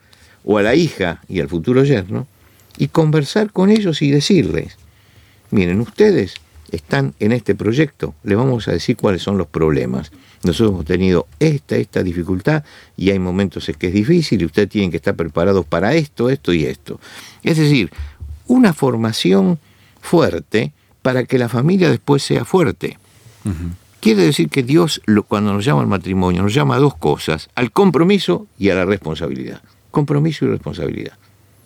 o 0.43 0.57
a 0.57 0.61
la 0.61 0.75
hija 0.75 1.21
y 1.29 1.39
al 1.39 1.47
futuro 1.47 1.85
yerno, 1.85 2.27
y 2.77 2.89
conversar 2.89 3.53
con 3.53 3.69
ellos 3.69 4.01
y 4.01 4.11
decirles, 4.11 4.77
miren, 5.51 5.79
ustedes 5.79 6.33
están 6.71 7.13
en 7.19 7.31
este 7.31 7.55
proyecto, 7.55 8.15
le 8.23 8.35
vamos 8.35 8.67
a 8.67 8.71
decir 8.71 8.97
cuáles 8.97 9.21
son 9.21 9.37
los 9.37 9.47
problemas. 9.47 10.11
Nosotros 10.43 10.71
hemos 10.71 10.85
tenido 10.85 11.27
esta, 11.39 11.75
esta 11.75 12.03
dificultad 12.03 12.63
y 12.95 13.09
hay 13.09 13.19
momentos 13.19 13.67
en 13.69 13.75
que 13.75 13.87
es 13.87 13.93
difícil 13.93 14.41
y 14.41 14.45
ustedes 14.45 14.69
tienen 14.69 14.91
que 14.91 14.97
estar 14.97 15.15
preparados 15.15 15.65
para 15.65 15.93
esto, 15.95 16.29
esto 16.29 16.53
y 16.53 16.65
esto. 16.65 16.99
Es 17.43 17.57
decir, 17.57 17.91
una 18.47 18.73
formación 18.73 19.59
fuerte 20.01 20.71
para 21.01 21.25
que 21.25 21.37
la 21.37 21.49
familia 21.49 21.89
después 21.89 22.23
sea 22.23 22.45
fuerte. 22.45 22.97
Quiere 23.99 24.23
decir 24.23 24.49
que 24.49 24.63
Dios, 24.63 25.01
cuando 25.27 25.53
nos 25.53 25.65
llama 25.65 25.81
al 25.81 25.87
matrimonio, 25.87 26.41
nos 26.41 26.53
llama 26.53 26.75
a 26.75 26.79
dos 26.79 26.95
cosas, 26.95 27.49
al 27.55 27.71
compromiso 27.71 28.47
y 28.57 28.69
a 28.69 28.75
la 28.75 28.85
responsabilidad. 28.85 29.61
Compromiso 29.91 30.45
y 30.45 30.49
responsabilidad. 30.49 31.17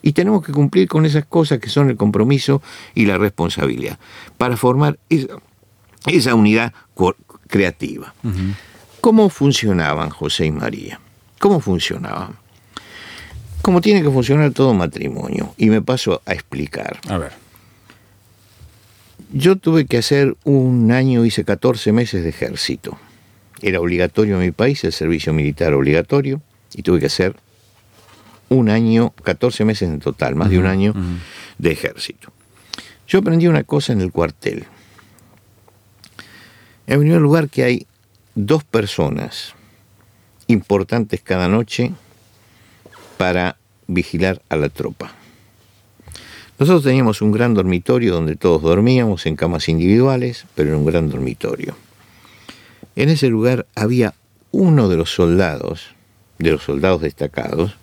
Y 0.03 0.11
tenemos 0.11 0.45
que 0.45 0.51
cumplir 0.51 0.87
con 0.87 1.07
esas 1.07 1.25
cosas 1.25 1.57
que 1.57 1.69
son 1.69 1.89
el 1.89 1.97
compromiso 1.97 2.61
y 2.93 3.05
la 3.07 3.17
responsabilidad, 3.17 3.97
para 4.37 4.57
formar 4.57 4.99
esa, 5.09 6.35
unidad 6.35 6.73
creativa. 7.47 8.13
¿Cómo 9.01 9.29
funcionaban 9.29 10.11
José 10.11 10.45
y 10.45 10.51
María? 10.51 10.99
¿Cómo 11.39 11.59
funcionaban? 11.59 12.35
Como 13.61 13.79
tiene 13.79 14.01
que 14.01 14.09
funcionar 14.09 14.51
todo 14.51 14.73
matrimonio. 14.73 15.55
Y 15.57 15.69
me 15.69 15.81
paso 15.81 16.21
a 16.25 16.33
explicar. 16.33 16.99
A 17.07 17.17
ver. 17.17 17.31
Yo 19.31 19.55
tuve 19.55 19.85
que 19.85 19.97
hacer 19.97 20.35
un 20.43 20.91
año, 20.91 21.25
hice 21.25 21.45
14 21.45 21.91
meses 21.93 22.23
de 22.23 22.29
ejército. 22.29 22.97
Era 23.61 23.79
obligatorio 23.79 24.35
en 24.35 24.41
mi 24.41 24.51
país 24.51 24.83
el 24.83 24.91
servicio 24.91 25.33
militar 25.33 25.73
obligatorio 25.73 26.41
y 26.75 26.81
tuve 26.81 26.99
que 26.99 27.05
hacer 27.05 27.35
un 28.49 28.69
año, 28.69 29.13
14 29.23 29.65
meses 29.65 29.89
en 29.89 29.99
total, 29.99 30.35
más 30.35 30.49
de 30.49 30.59
un 30.59 30.65
año 30.65 30.93
de 31.57 31.71
ejército. 31.71 32.31
Yo 33.07 33.19
aprendí 33.19 33.47
una 33.47 33.63
cosa 33.63 33.93
en 33.93 34.01
el 34.01 34.11
cuartel. 34.11 34.65
En 36.87 36.99
primer 36.99 37.21
lugar 37.21 37.49
que 37.49 37.63
hay 37.63 37.87
dos 38.35 38.63
personas 38.63 39.53
importantes 40.47 41.21
cada 41.21 41.47
noche 41.47 41.93
para 43.17 43.57
vigilar 43.87 44.41
a 44.49 44.55
la 44.55 44.69
tropa. 44.69 45.13
Nosotros 46.59 46.83
teníamos 46.83 47.21
un 47.21 47.31
gran 47.31 47.53
dormitorio 47.53 48.13
donde 48.13 48.35
todos 48.35 48.61
dormíamos 48.61 49.25
en 49.25 49.35
camas 49.35 49.69
individuales, 49.69 50.45
pero 50.55 50.69
en 50.69 50.75
un 50.75 50.85
gran 50.85 51.09
dormitorio. 51.09 51.75
En 52.95 53.09
ese 53.09 53.27
lugar 53.29 53.65
había 53.75 54.13
uno 54.51 54.87
de 54.87 54.97
los 54.97 55.13
soldados, 55.13 55.95
de 56.37 56.51
los 56.51 56.63
soldados 56.63 57.01
destacados, 57.01 57.75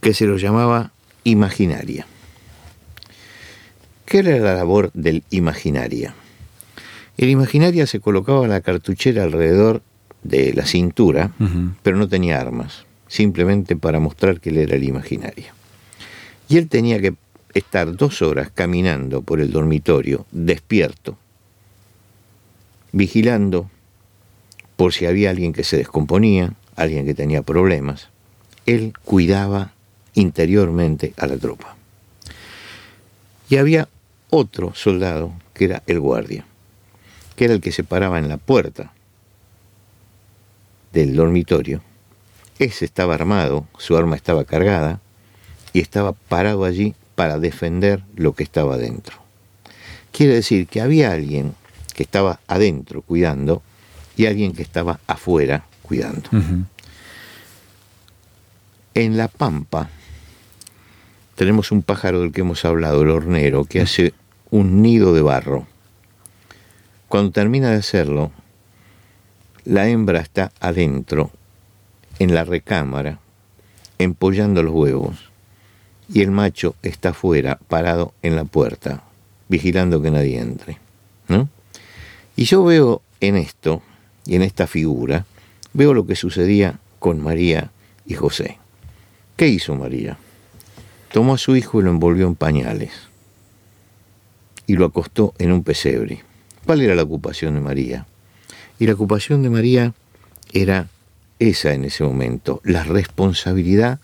que 0.00 0.14
se 0.14 0.26
lo 0.26 0.36
llamaba 0.36 0.92
imaginaria. 1.24 2.06
¿Qué 4.04 4.18
era 4.18 4.38
la 4.38 4.54
labor 4.54 4.90
del 4.94 5.22
imaginaria? 5.30 6.14
El 7.18 7.28
imaginaria 7.28 7.86
se 7.86 8.00
colocaba 8.00 8.46
la 8.46 8.60
cartuchera 8.60 9.24
alrededor 9.24 9.82
de 10.22 10.52
la 10.54 10.64
cintura, 10.64 11.32
pero 11.82 11.96
no 11.96 12.08
tenía 12.08 12.40
armas, 12.40 12.86
simplemente 13.08 13.76
para 13.76 14.00
mostrar 14.00 14.40
que 14.40 14.50
él 14.50 14.58
era 14.58 14.76
el 14.76 14.84
imaginaria. 14.84 15.52
Y 16.48 16.56
él 16.56 16.68
tenía 16.68 17.00
que 17.00 17.14
estar 17.54 17.94
dos 17.94 18.22
horas 18.22 18.50
caminando 18.54 19.22
por 19.22 19.40
el 19.40 19.50
dormitorio, 19.50 20.26
despierto, 20.30 21.18
vigilando 22.92 23.70
por 24.76 24.92
si 24.92 25.06
había 25.06 25.30
alguien 25.30 25.52
que 25.52 25.64
se 25.64 25.76
descomponía, 25.76 26.54
alguien 26.76 27.04
que 27.04 27.14
tenía 27.14 27.42
problemas. 27.42 28.08
Él 28.64 28.92
cuidaba 29.04 29.72
interiormente 30.18 31.14
a 31.16 31.26
la 31.26 31.36
tropa. 31.36 31.76
Y 33.48 33.56
había 33.56 33.88
otro 34.30 34.74
soldado 34.74 35.32
que 35.54 35.66
era 35.66 35.82
el 35.86 36.00
guardia, 36.00 36.44
que 37.36 37.44
era 37.44 37.54
el 37.54 37.60
que 37.60 37.72
se 37.72 37.84
paraba 37.84 38.18
en 38.18 38.28
la 38.28 38.36
puerta 38.36 38.92
del 40.92 41.14
dormitorio. 41.14 41.82
Ese 42.58 42.84
estaba 42.84 43.14
armado, 43.14 43.68
su 43.78 43.96
arma 43.96 44.16
estaba 44.16 44.44
cargada 44.44 45.00
y 45.72 45.80
estaba 45.80 46.12
parado 46.12 46.64
allí 46.64 46.94
para 47.14 47.38
defender 47.38 48.02
lo 48.16 48.34
que 48.34 48.42
estaba 48.42 48.74
adentro. 48.74 49.18
Quiere 50.10 50.34
decir 50.34 50.66
que 50.66 50.80
había 50.80 51.12
alguien 51.12 51.54
que 51.94 52.02
estaba 52.02 52.40
adentro 52.48 53.02
cuidando 53.02 53.62
y 54.16 54.26
alguien 54.26 54.52
que 54.52 54.62
estaba 54.62 54.98
afuera 55.06 55.64
cuidando. 55.82 56.28
En 58.94 59.16
la 59.16 59.28
pampa 59.28 59.90
tenemos 61.38 61.70
un 61.70 61.82
pájaro 61.82 62.20
del 62.20 62.32
que 62.32 62.40
hemos 62.40 62.64
hablado, 62.64 63.02
el 63.02 63.10
hornero, 63.10 63.64
que 63.64 63.80
hace 63.80 64.12
un 64.50 64.82
nido 64.82 65.14
de 65.14 65.22
barro. 65.22 65.68
Cuando 67.06 67.30
termina 67.30 67.70
de 67.70 67.76
hacerlo, 67.76 68.32
la 69.64 69.88
hembra 69.88 70.18
está 70.18 70.50
adentro, 70.58 71.30
en 72.18 72.34
la 72.34 72.42
recámara, 72.42 73.20
empollando 74.00 74.64
los 74.64 74.74
huevos, 74.74 75.30
y 76.12 76.22
el 76.22 76.32
macho 76.32 76.74
está 76.82 77.10
afuera, 77.10 77.60
parado 77.68 78.14
en 78.22 78.34
la 78.34 78.44
puerta, 78.44 79.04
vigilando 79.48 80.02
que 80.02 80.10
nadie 80.10 80.40
entre. 80.40 80.78
¿no? 81.28 81.48
Y 82.34 82.46
yo 82.46 82.64
veo 82.64 83.00
en 83.20 83.36
esto, 83.36 83.80
y 84.26 84.34
en 84.34 84.42
esta 84.42 84.66
figura, 84.66 85.24
veo 85.72 85.94
lo 85.94 86.04
que 86.04 86.16
sucedía 86.16 86.80
con 86.98 87.22
María 87.22 87.70
y 88.06 88.14
José. 88.14 88.58
¿Qué 89.36 89.46
hizo 89.46 89.76
María? 89.76 90.18
Tomó 91.12 91.34
a 91.34 91.38
su 91.38 91.56
hijo 91.56 91.80
y 91.80 91.84
lo 91.84 91.90
envolvió 91.90 92.26
en 92.26 92.34
pañales 92.34 92.90
y 94.66 94.76
lo 94.76 94.86
acostó 94.86 95.34
en 95.38 95.52
un 95.52 95.64
pesebre. 95.64 96.22
¿Cuál 96.64 96.82
era 96.82 96.94
la 96.94 97.02
ocupación 97.02 97.54
de 97.54 97.60
María? 97.60 98.06
Y 98.78 98.86
la 98.86 98.92
ocupación 98.92 99.42
de 99.42 99.50
María 99.50 99.94
era 100.52 100.88
esa 101.38 101.72
en 101.72 101.84
ese 101.84 102.04
momento, 102.04 102.60
la 102.64 102.84
responsabilidad 102.84 104.00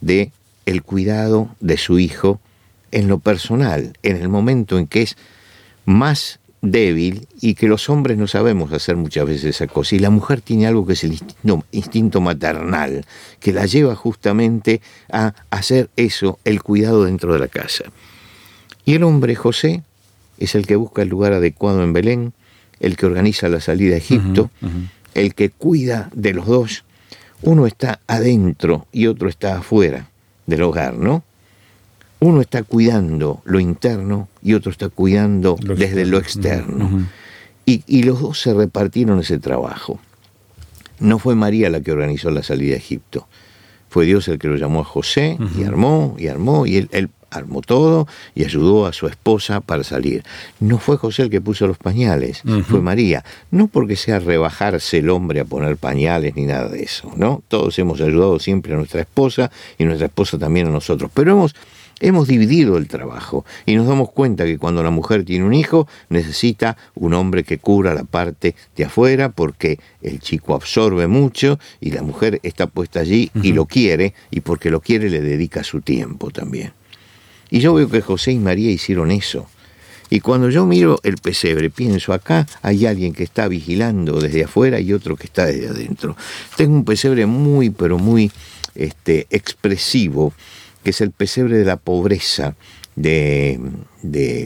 de 0.00 0.32
el 0.66 0.82
cuidado 0.82 1.48
de 1.60 1.78
su 1.78 1.98
hijo 1.98 2.40
en 2.90 3.08
lo 3.08 3.18
personal, 3.18 3.96
en 4.02 4.16
el 4.16 4.28
momento 4.28 4.78
en 4.78 4.86
que 4.86 5.02
es 5.02 5.16
más 5.84 6.40
débil 6.62 7.26
y 7.40 7.54
que 7.54 7.68
los 7.68 7.88
hombres 7.88 8.18
no 8.18 8.26
sabemos 8.26 8.72
hacer 8.72 8.96
muchas 8.96 9.26
veces 9.26 9.44
esa 9.44 9.66
cosa. 9.66 9.94
Y 9.94 9.98
la 9.98 10.10
mujer 10.10 10.40
tiene 10.40 10.66
algo 10.66 10.86
que 10.86 10.94
es 10.94 11.04
el 11.04 11.18
instinto, 11.72 12.20
maternal, 12.20 13.04
que 13.40 13.52
la 13.52 13.66
lleva 13.66 13.94
justamente 13.94 14.80
a 15.10 15.34
hacer 15.50 15.90
eso, 15.96 16.38
el 16.44 16.62
cuidado 16.62 17.04
dentro 17.04 17.32
de 17.32 17.38
la 17.38 17.48
casa. 17.48 17.84
Y 18.84 18.94
el 18.94 19.02
hombre, 19.02 19.34
José, 19.34 19.82
es 20.38 20.54
el 20.54 20.66
que 20.66 20.76
busca 20.76 21.02
el 21.02 21.08
lugar 21.08 21.32
adecuado 21.32 21.82
en 21.82 21.92
Belén, 21.92 22.32
el 22.80 22.96
que 22.96 23.06
organiza 23.06 23.48
la 23.48 23.60
salida 23.60 23.94
a 23.94 23.98
Egipto, 23.98 24.50
el 25.14 25.34
que 25.34 25.50
cuida 25.50 26.10
de 26.14 26.34
los 26.34 26.46
dos. 26.46 26.84
Uno 27.42 27.66
está 27.66 28.00
adentro 28.06 28.86
y 28.92 29.06
otro 29.06 29.28
está 29.28 29.58
afuera 29.58 30.08
del 30.46 30.62
hogar, 30.62 30.94
¿no? 30.94 31.22
Uno 32.20 32.40
está 32.40 32.62
cuidando 32.62 33.42
lo 33.44 33.60
interno 33.60 34.28
y 34.42 34.54
otro 34.54 34.70
está 34.70 34.88
cuidando 34.88 35.56
desde 35.60 36.06
lo 36.06 36.18
externo. 36.18 37.06
y, 37.64 38.02
los 38.04 38.20
dos 38.20 38.40
se 38.40 38.54
repartieron 38.54 39.20
ese 39.20 39.38
trabajo. 39.38 39.98
No 40.98 41.18
fue 41.18 41.34
María 41.34 41.68
la 41.68 41.80
que 41.80 41.92
organizó 41.92 42.30
la 42.30 42.42
salida 42.42 42.74
a 42.74 42.78
Egipto. 42.78 43.26
Fue 43.88 44.06
Dios 44.06 44.28
el 44.28 44.38
que 44.38 44.48
lo 44.48 44.56
llamó 44.56 44.80
a 44.80 44.84
José 44.84 45.38
y 45.58 45.64
armó 45.64 46.16
y 46.18 46.28
armó 46.28 46.66
y 46.66 46.76
él, 46.76 47.10
armó 47.30 47.60
todo 47.60 48.06
y 48.34 48.44
ayudó 48.44 48.86
a 48.86 48.92
su 48.92 49.06
esposa 49.06 49.60
para 49.60 49.84
salir. 49.84 50.22
No 50.60 50.78
fue 50.78 50.96
José 50.96 51.22
el 51.22 51.30
que 51.30 51.40
puso 51.40 51.66
los 51.66 51.78
pañales, 51.78 52.42
fue 52.68 52.80
María. 52.80 53.24
No 53.50 53.68
porque 53.68 53.96
sea 53.96 54.18
rebajarse 54.18 54.98
el 54.98 55.10
hombre 55.10 55.40
a 55.40 55.44
poner 55.44 55.76
pañales 55.76 56.34
ni 56.36 56.44
nada 56.44 56.68
de 56.68 56.82
eso, 56.82 57.12
¿no? 57.16 57.42
Todos 57.48 57.78
hemos 57.78 58.00
ayudado 58.00 58.38
siempre 58.38 58.74
a 58.74 58.76
nuestra 58.76 59.00
esposa 59.00 59.50
y 59.78 59.84
nuestra 59.84 60.06
esposa 60.06 60.38
también 60.38 60.66
a 60.66 60.70
nosotros. 60.70 61.10
Pero 61.14 61.32
hemos 61.32 61.54
Hemos 61.98 62.28
dividido 62.28 62.76
el 62.76 62.88
trabajo 62.88 63.46
y 63.64 63.74
nos 63.74 63.86
damos 63.86 64.10
cuenta 64.10 64.44
que 64.44 64.58
cuando 64.58 64.82
la 64.82 64.90
mujer 64.90 65.24
tiene 65.24 65.46
un 65.46 65.54
hijo 65.54 65.88
necesita 66.10 66.76
un 66.94 67.14
hombre 67.14 67.42
que 67.42 67.56
cubra 67.56 67.94
la 67.94 68.04
parte 68.04 68.54
de 68.76 68.84
afuera 68.84 69.30
porque 69.30 69.78
el 70.02 70.20
chico 70.20 70.54
absorbe 70.54 71.06
mucho 71.06 71.58
y 71.80 71.92
la 71.92 72.02
mujer 72.02 72.38
está 72.42 72.66
puesta 72.66 73.00
allí 73.00 73.30
y 73.42 73.52
lo 73.52 73.64
quiere 73.64 74.12
y 74.30 74.40
porque 74.40 74.70
lo 74.70 74.80
quiere 74.80 75.08
le 75.08 75.22
dedica 75.22 75.64
su 75.64 75.80
tiempo 75.80 76.30
también. 76.30 76.72
Y 77.48 77.60
yo 77.60 77.72
veo 77.72 77.88
que 77.88 78.02
José 78.02 78.32
y 78.32 78.38
María 78.38 78.70
hicieron 78.70 79.10
eso. 79.10 79.46
Y 80.10 80.20
cuando 80.20 80.50
yo 80.50 80.66
miro 80.66 81.00
el 81.02 81.16
pesebre, 81.16 81.70
pienso, 81.70 82.12
acá 82.12 82.46
hay 82.60 82.86
alguien 82.86 83.12
que 83.12 83.24
está 83.24 83.48
vigilando 83.48 84.20
desde 84.20 84.44
afuera 84.44 84.78
y 84.80 84.92
otro 84.92 85.16
que 85.16 85.24
está 85.26 85.46
desde 85.46 85.68
adentro. 85.68 86.14
Tengo 86.56 86.74
un 86.74 86.84
pesebre 86.84 87.24
muy, 87.26 87.70
pero 87.70 87.98
muy 87.98 88.30
este, 88.74 89.26
expresivo 89.30 90.32
que 90.86 90.90
es 90.90 91.00
el 91.00 91.10
pesebre 91.10 91.58
de 91.58 91.64
la 91.64 91.78
pobreza 91.78 92.54
de, 92.94 93.58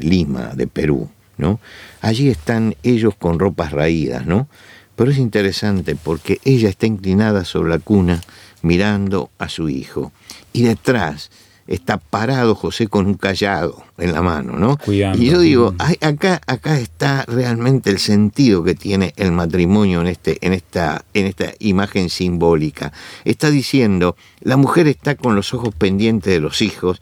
Lima, 0.01 0.55
de 0.55 0.67
Perú. 0.67 1.11
¿no? 1.37 1.61
Allí 2.01 2.31
están 2.31 2.77
ellos 2.83 3.15
con 3.15 3.39
ropas 3.39 3.73
raídas, 3.73 4.25
¿no? 4.25 4.49
Pero 4.97 5.11
es 5.11 5.19
interesante 5.19 5.97
porque 5.97 6.39
ella 6.47 6.71
está 6.71 6.87
inclinada 6.87 7.45
sobre 7.45 7.69
la 7.69 7.79
cuna 7.79 8.23
mirando 8.63 9.31
a 9.37 9.51
su 9.51 9.69
hijo. 9.69 10.13
Y 10.55 10.63
detrás 10.63 11.31
está 11.71 11.99
parado 11.99 12.57
José 12.57 12.89
con 12.89 13.07
un 13.07 13.15
callado 13.15 13.85
en 13.97 14.13
la 14.13 14.23
mano, 14.23 14.59
¿no? 14.59 14.77
Cuidando. 14.77 15.23
Y 15.23 15.31
yo 15.31 15.39
digo, 15.39 15.75
ay, 15.79 15.97
acá, 16.01 16.41
acá 16.47 16.79
está 16.79 17.25
realmente 17.27 17.91
el 17.91 18.01
sentido 18.01 18.65
que 18.65 18.75
tiene 18.75 19.15
el 19.17 19.31
matrimonio 19.31 20.01
en, 20.01 20.09
este, 20.09 20.45
en, 20.45 20.53
esta, 20.53 21.05
en 21.15 21.27
esta 21.27 21.53
imagen 21.61 22.11
simbólica. 22.11 22.93
Está 23.25 23.51
diciendo, 23.51 24.17
la 24.41 24.57
mujer 24.57 24.89
está 24.89 25.15
con 25.15 25.37
los 25.37 25.55
ojos 25.55 25.73
pendientes 25.73 26.33
de 26.33 26.41
los 26.41 26.61
hijos 26.61 27.01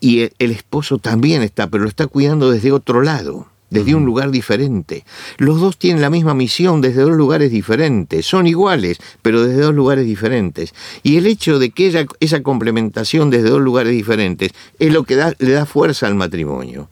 y 0.00 0.22
el, 0.22 0.32
el 0.40 0.50
esposo 0.50 0.98
también 0.98 1.42
está, 1.42 1.68
pero 1.68 1.84
lo 1.84 1.88
está 1.88 2.08
cuidando 2.08 2.50
desde 2.50 2.72
otro 2.72 3.00
lado 3.00 3.46
desde 3.70 3.94
un 3.94 4.04
lugar 4.04 4.30
diferente. 4.30 5.04
Los 5.36 5.60
dos 5.60 5.78
tienen 5.78 6.02
la 6.02 6.10
misma 6.10 6.34
misión 6.34 6.80
desde 6.80 7.02
dos 7.02 7.16
lugares 7.16 7.50
diferentes, 7.50 8.26
son 8.26 8.46
iguales, 8.46 8.98
pero 9.22 9.44
desde 9.44 9.62
dos 9.62 9.74
lugares 9.74 10.06
diferentes. 10.06 10.74
Y 11.02 11.16
el 11.16 11.26
hecho 11.26 11.58
de 11.58 11.70
que 11.70 11.86
ella, 11.86 12.06
esa 12.20 12.42
complementación 12.42 13.30
desde 13.30 13.50
dos 13.50 13.60
lugares 13.60 13.92
diferentes 13.92 14.52
es 14.78 14.92
lo 14.92 15.04
que 15.04 15.16
da, 15.16 15.34
le 15.38 15.52
da 15.52 15.66
fuerza 15.66 16.06
al 16.06 16.14
matrimonio. 16.14 16.88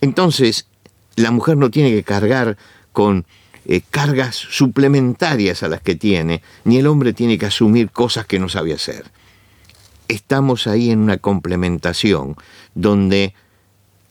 Entonces, 0.00 0.66
la 1.16 1.30
mujer 1.30 1.56
no 1.56 1.70
tiene 1.70 1.90
que 1.90 2.02
cargar 2.02 2.56
con 2.92 3.26
eh, 3.66 3.82
cargas 3.90 4.36
suplementarias 4.36 5.62
a 5.62 5.68
las 5.68 5.82
que 5.82 5.94
tiene, 5.94 6.42
ni 6.64 6.78
el 6.78 6.86
hombre 6.86 7.12
tiene 7.12 7.38
que 7.38 7.46
asumir 7.46 7.90
cosas 7.90 8.26
que 8.26 8.38
no 8.38 8.48
sabe 8.48 8.72
hacer. 8.72 9.04
Estamos 10.08 10.66
ahí 10.66 10.90
en 10.90 11.00
una 11.00 11.18
complementación 11.18 12.36
donde 12.74 13.34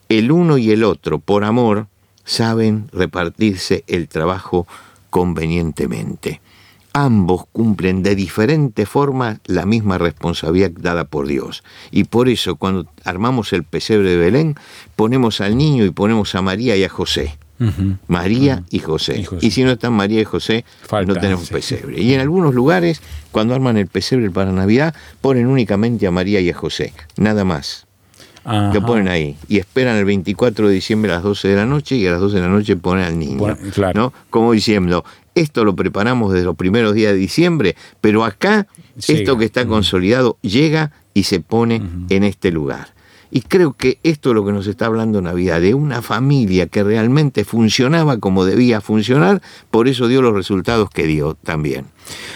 el 0.09 0.31
uno 0.31 0.57
y 0.57 0.71
el 0.71 0.83
otro, 0.83 1.19
por 1.19 1.43
amor, 1.43 1.87
saben 2.25 2.89
repartirse 2.91 3.83
el 3.87 4.07
trabajo 4.07 4.67
convenientemente. 5.09 6.41
Ambos 6.93 7.45
cumplen 7.51 8.01
de 8.01 8.15
diferente 8.15 8.87
forma 8.87 9.39
la 9.45 9.65
misma 9.65 9.99
responsabilidad 9.99 10.71
dada 10.71 11.05
por 11.05 11.27
Dios. 11.27 11.63
Y 11.91 12.05
por 12.05 12.29
eso 12.29 12.55
cuando 12.55 12.87
armamos 13.05 13.53
el 13.53 13.63
pesebre 13.63 14.09
de 14.09 14.17
Belén, 14.17 14.55
ponemos 14.95 15.39
al 15.39 15.55
niño 15.55 15.85
y 15.85 15.91
ponemos 15.91 16.33
a 16.33 16.41
María 16.41 16.75
y 16.75 16.83
a 16.83 16.89
José. 16.89 17.37
María 18.07 18.63
y, 18.69 18.79
José. 18.79 19.19
Y 19.19 19.25
José. 19.25 19.45
Y 19.45 19.51
si 19.51 19.63
no 19.63 19.71
están 19.71 19.93
María 19.93 20.21
y 20.21 20.25
José, 20.25 20.63
Falta, 20.81 21.13
no 21.13 21.19
tenemos 21.19 21.47
sí. 21.47 21.53
pesebre. 21.53 22.01
Y 22.01 22.13
en 22.13 22.21
algunos 22.21 22.55
lugares, 22.55 23.01
cuando 23.31 23.53
arman 23.53 23.77
el 23.77 23.87
pesebre 23.87 24.31
para 24.31 24.51
Navidad, 24.51 24.95
ponen 25.19 25.45
únicamente 25.45 26.07
a 26.07 26.11
María 26.11 26.39
y 26.39 26.49
a 26.49 26.53
José. 26.53 26.93
Nada 27.17 27.43
más. 27.43 27.85
Ajá. 28.49 28.73
Lo 28.73 28.85
ponen 28.85 29.07
ahí 29.07 29.35
y 29.47 29.59
esperan 29.59 29.95
el 29.97 30.05
24 30.05 30.67
de 30.67 30.73
diciembre 30.73 31.11
a 31.11 31.15
las 31.15 31.23
12 31.23 31.47
de 31.49 31.55
la 31.55 31.65
noche 31.65 31.95
y 31.95 32.07
a 32.07 32.11
las 32.11 32.19
12 32.19 32.35
de 32.37 32.41
la 32.41 32.49
noche 32.49 32.75
ponen 32.75 33.05
al 33.05 33.19
niño. 33.19 33.37
Bueno, 33.37 33.57
claro. 33.73 34.01
¿no? 34.01 34.13
Como 34.29 34.53
diciendo, 34.53 35.05
esto 35.35 35.63
lo 35.63 35.75
preparamos 35.75 36.33
desde 36.33 36.45
los 36.45 36.55
primeros 36.55 36.93
días 36.95 37.13
de 37.13 37.19
diciembre, 37.19 37.75
pero 38.01 38.25
acá 38.25 38.67
Llega. 38.95 39.19
esto 39.19 39.37
que 39.37 39.45
está 39.45 39.65
consolidado 39.67 40.37
llega 40.41 40.91
y 41.13 41.23
se 41.23 41.39
pone 41.39 41.81
en 42.09 42.23
este 42.23 42.51
lugar. 42.51 42.87
Y 43.31 43.41
creo 43.41 43.73
que 43.73 43.99
esto 44.03 44.29
es 44.29 44.35
lo 44.35 44.45
que 44.45 44.51
nos 44.51 44.65
está 44.65 44.87
hablando 44.87 45.21
Navidad, 45.21 45.61
de 45.61 45.75
una 45.75 46.01
familia 46.01 46.65
que 46.67 46.83
realmente 46.83 47.45
funcionaba 47.45 48.17
como 48.17 48.43
debía 48.43 48.81
funcionar, 48.81 49.41
por 49.69 49.87
eso 49.87 50.07
dio 50.07 50.21
los 50.21 50.33
resultados 50.33 50.89
que 50.89 51.05
dio 51.05 51.35
también. 51.35 51.85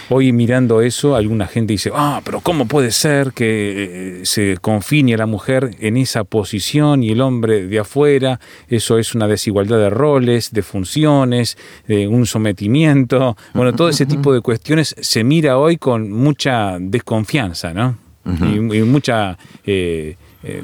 Hoy 0.09 0.31
mirando 0.31 0.81
eso, 0.81 1.15
alguna 1.15 1.47
gente 1.47 1.73
dice, 1.73 1.91
ah, 1.95 2.21
pero 2.23 2.41
¿cómo 2.41 2.67
puede 2.67 2.91
ser 2.91 3.33
que 3.33 4.19
eh, 4.21 4.25
se 4.25 4.57
confine 4.61 5.15
a 5.15 5.17
la 5.17 5.25
mujer 5.25 5.75
en 5.79 5.97
esa 5.97 6.25
posición 6.25 7.01
y 7.01 7.09
el 7.09 7.21
hombre 7.21 7.65
de 7.65 7.79
afuera? 7.79 8.39
Eso 8.67 8.99
es 8.99 9.15
una 9.15 9.27
desigualdad 9.27 9.79
de 9.79 9.89
roles, 9.89 10.51
de 10.51 10.61
funciones, 10.61 11.57
de 11.87 12.07
un 12.07 12.27
sometimiento. 12.27 13.35
Bueno, 13.55 13.73
todo 13.73 13.89
ese 13.89 14.05
tipo 14.05 14.31
de 14.31 14.41
cuestiones 14.41 14.95
se 14.99 15.23
mira 15.23 15.57
hoy 15.57 15.77
con 15.77 16.11
mucha 16.11 16.77
desconfianza, 16.79 17.73
¿no? 17.73 17.97
y, 18.25 18.77
y 18.77 18.83
mucha... 18.83 19.39
eh, 19.65 20.17
eh, 20.43 20.63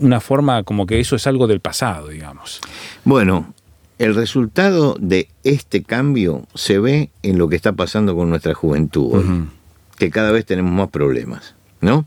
una 0.00 0.20
forma 0.20 0.62
como 0.62 0.86
que 0.86 1.00
eso 1.00 1.16
es 1.16 1.26
algo 1.26 1.46
del 1.46 1.60
pasado, 1.60 2.08
digamos. 2.08 2.60
Bueno, 3.04 3.52
el 3.98 4.14
resultado 4.14 4.96
de 4.98 5.28
este 5.44 5.82
cambio 5.82 6.46
se 6.54 6.78
ve 6.78 7.10
en 7.22 7.38
lo 7.38 7.48
que 7.48 7.56
está 7.56 7.72
pasando 7.72 8.14
con 8.14 8.30
nuestra 8.30 8.54
juventud 8.54 9.14
hoy, 9.14 9.48
que 9.96 10.10
cada 10.10 10.32
vez 10.32 10.44
tenemos 10.44 10.72
más 10.72 10.88
problemas, 10.88 11.54
¿no? 11.80 12.06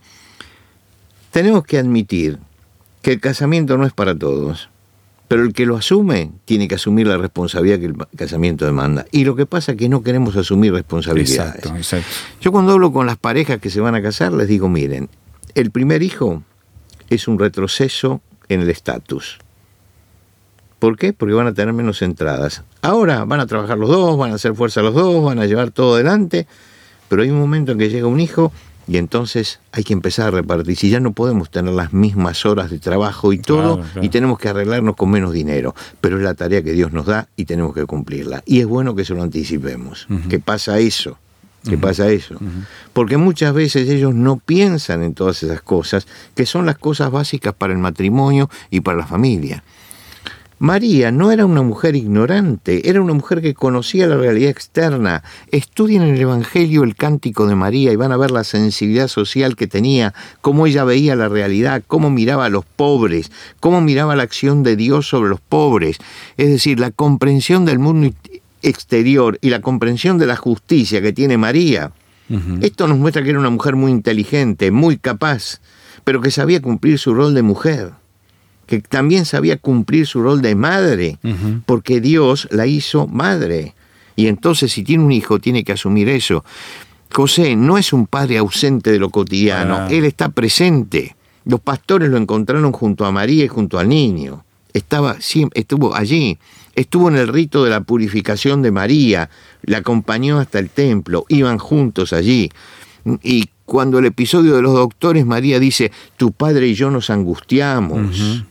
Tenemos 1.31 1.63
que 1.63 1.77
admitir 1.77 2.39
que 3.01 3.13
el 3.13 3.19
casamiento 3.19 3.77
no 3.77 3.85
es 3.85 3.93
para 3.93 4.15
todos, 4.15 4.69
pero 5.27 5.43
el 5.43 5.53
que 5.53 5.67
lo 5.67 5.77
asume 5.77 6.31
tiene 6.45 6.67
que 6.67 6.75
asumir 6.75 7.05
la 7.05 7.17
responsabilidad 7.17 7.79
que 7.79 7.85
el 7.85 7.95
casamiento 8.15 8.65
demanda. 8.65 9.05
Y 9.11 9.25
lo 9.25 9.35
que 9.35 9.45
pasa 9.45 9.73
es 9.73 9.77
que 9.77 9.89
no 9.89 10.01
queremos 10.01 10.35
asumir 10.35 10.73
responsabilidades. 10.73 11.55
Exacto, 11.55 11.75
exacto. 11.77 12.09
Yo 12.41 12.51
cuando 12.51 12.73
hablo 12.73 12.91
con 12.91 13.05
las 13.05 13.17
parejas 13.17 13.59
que 13.59 13.69
se 13.69 13.79
van 13.79 13.93
a 13.93 14.01
casar 14.01 14.33
les 14.33 14.47
digo, 14.47 14.69
miren, 14.69 15.07
el 15.53 15.69
primer 15.71 16.01
hijo 16.01 16.43
es 17.09 17.27
un 17.27 17.39
retroceso 17.39 18.21
en 18.47 18.61
el 18.61 18.69
estatus. 18.69 19.39
¿Por 20.79 20.97
qué? 20.97 21.11
Porque 21.13 21.33
van 21.33 21.47
a 21.47 21.53
tener 21.53 21.73
menos 21.73 22.01
entradas. 22.01 22.63
Ahora 22.81 23.25
van 23.25 23.39
a 23.41 23.47
trabajar 23.47 23.77
los 23.77 23.89
dos, 23.89 24.17
van 24.17 24.31
a 24.31 24.35
hacer 24.35 24.53
fuerza 24.55 24.81
los 24.81 24.93
dos, 24.93 25.23
van 25.23 25.39
a 25.39 25.45
llevar 25.45 25.71
todo 25.71 25.95
adelante, 25.95 26.47
pero 27.09 27.21
hay 27.21 27.29
un 27.29 27.39
momento 27.39 27.73
en 27.73 27.77
que 27.79 27.89
llega 27.89 28.07
un 28.07 28.19
hijo 28.21 28.53
y 28.87 28.97
entonces 28.97 29.59
hay 29.73 29.83
que 29.83 29.91
empezar 29.93 30.29
a 30.29 30.31
repartir. 30.31 30.77
Si 30.77 30.89
ya 30.89 30.99
no 31.01 31.11
podemos 31.11 31.49
tener 31.51 31.73
las 31.73 31.91
mismas 31.91 32.45
horas 32.45 32.71
de 32.71 32.79
trabajo 32.79 33.33
y 33.33 33.39
todo, 33.39 33.75
Claro, 33.75 33.89
claro. 33.91 34.05
y 34.05 34.09
tenemos 34.09 34.39
que 34.39 34.47
arreglarnos 34.49 34.95
con 34.95 35.11
menos 35.11 35.33
dinero, 35.33 35.75
pero 35.99 36.17
es 36.17 36.23
la 36.23 36.33
tarea 36.33 36.63
que 36.63 36.71
Dios 36.71 36.93
nos 36.93 37.05
da 37.05 37.27
y 37.35 37.43
tenemos 37.45 37.75
que 37.75 37.85
cumplirla. 37.85 38.41
Y 38.45 38.61
es 38.61 38.65
bueno 38.65 38.95
que 38.95 39.03
se 39.03 39.13
lo 39.13 39.21
anticipemos, 39.21 40.07
que 40.29 40.39
pasa 40.39 40.79
eso. 40.79 41.17
Que 41.67 41.77
pasa 41.77 42.09
eso? 42.09 42.35
Porque 42.93 43.17
muchas 43.17 43.53
veces 43.53 43.89
ellos 43.89 44.13
no 44.13 44.37
piensan 44.37 45.03
en 45.03 45.13
todas 45.13 45.43
esas 45.43 45.61
cosas, 45.61 46.07
que 46.35 46.45
son 46.45 46.65
las 46.65 46.77
cosas 46.77 47.11
básicas 47.11 47.53
para 47.53 47.73
el 47.73 47.79
matrimonio 47.79 48.49
y 48.69 48.81
para 48.81 48.97
la 48.97 49.05
familia. 49.05 49.63
María 50.61 51.09
no 51.13 51.31
era 51.31 51.45
una 51.45 51.61
mujer 51.61 51.95
ignorante, 51.95 52.89
era 52.89 53.01
una 53.01 53.13
mujer 53.13 53.41
que 53.41 53.53
conocía 53.53 54.07
la 54.07 54.17
realidad 54.17 54.51
externa. 54.51 55.23
Estudien 55.51 56.01
en 56.01 56.15
el 56.15 56.21
Evangelio 56.21 56.83
el 56.83 56.97
cántico 56.97 57.47
de 57.47 57.55
María 57.55 57.93
y 57.93 57.95
van 57.95 58.11
a 58.11 58.17
ver 58.17 58.31
la 58.31 58.43
sensibilidad 58.43 59.07
social 59.07 59.55
que 59.55 59.67
tenía, 59.67 60.13
cómo 60.41 60.67
ella 60.67 60.83
veía 60.83 61.15
la 61.15 61.29
realidad, 61.29 61.81
cómo 61.87 62.09
miraba 62.09 62.45
a 62.45 62.49
los 62.49 62.65
pobres, 62.65 63.31
cómo 63.61 63.79
miraba 63.79 64.17
la 64.17 64.23
acción 64.23 64.61
de 64.61 64.75
Dios 64.75 65.07
sobre 65.07 65.29
los 65.29 65.39
pobres. 65.39 65.97
Es 66.35 66.49
decir, 66.49 66.77
la 66.77 66.91
comprensión 66.91 67.63
del 67.63 67.79
mundo 67.79 68.13
exterior 68.61 69.37
y 69.41 69.49
la 69.49 69.61
comprensión 69.61 70.17
de 70.17 70.25
la 70.27 70.35
justicia 70.35 71.01
que 71.01 71.13
tiene 71.13 71.37
María. 71.37 71.91
Esto 72.61 72.87
nos 72.87 72.97
muestra 72.99 73.23
que 73.23 73.31
era 73.31 73.39
una 73.39 73.49
mujer 73.49 73.75
muy 73.75 73.91
inteligente, 73.91 74.69
muy 74.69 74.97
capaz, 74.97 75.61
pero 76.03 76.21
que 76.21 76.29
sabía 76.29 76.61
cumplir 76.61 76.99
su 76.99 77.15
rol 77.15 77.33
de 77.33 77.41
mujer, 77.41 77.91
que 78.67 78.79
también 78.81 79.25
sabía 79.25 79.57
cumplir 79.57 80.05
su 80.05 80.21
rol 80.21 80.41
de 80.43 80.53
madre, 80.53 81.17
porque 81.65 81.99
Dios 82.01 82.47
la 82.51 82.67
hizo 82.67 83.07
madre. 83.07 83.73
Y 84.15 84.27
entonces 84.27 84.71
si 84.71 84.83
tiene 84.83 85.03
un 85.03 85.11
hijo 85.11 85.39
tiene 85.39 85.63
que 85.63 85.71
asumir 85.71 86.07
eso. 86.09 86.45
José 87.11 87.55
no 87.55 87.79
es 87.79 87.93
un 87.93 88.05
padre 88.05 88.37
ausente 88.37 88.91
de 88.91 88.99
lo 88.99 89.09
cotidiano, 89.09 89.75
Ah. 89.77 89.87
él 89.89 90.05
está 90.05 90.29
presente. 90.29 91.15
Los 91.45 91.61
pastores 91.61 92.09
lo 92.09 92.17
encontraron 92.17 92.71
junto 92.71 93.05
a 93.05 93.11
María 93.11 93.43
y 93.45 93.47
junto 93.47 93.79
al 93.79 93.89
niño. 93.89 94.43
Estaba 94.73 95.17
estuvo 95.55 95.95
allí, 95.95 96.37
estuvo 96.79 97.09
en 97.09 97.17
el 97.17 97.27
rito 97.27 97.63
de 97.63 97.69
la 97.69 97.81
purificación 97.81 98.61
de 98.61 98.71
María, 98.71 99.29
la 99.63 99.79
acompañó 99.79 100.39
hasta 100.39 100.59
el 100.59 100.69
templo, 100.69 101.25
iban 101.27 101.57
juntos 101.57 102.13
allí. 102.13 102.49
Y 103.21 103.49
cuando 103.65 103.99
el 103.99 104.05
episodio 104.05 104.55
de 104.55 104.61
los 104.61 104.73
doctores, 104.73 105.25
María 105.25 105.59
dice, 105.59 105.91
tu 106.17 106.31
padre 106.31 106.67
y 106.67 106.73
yo 106.73 106.89
nos 106.89 107.09
angustiamos. 107.09 108.43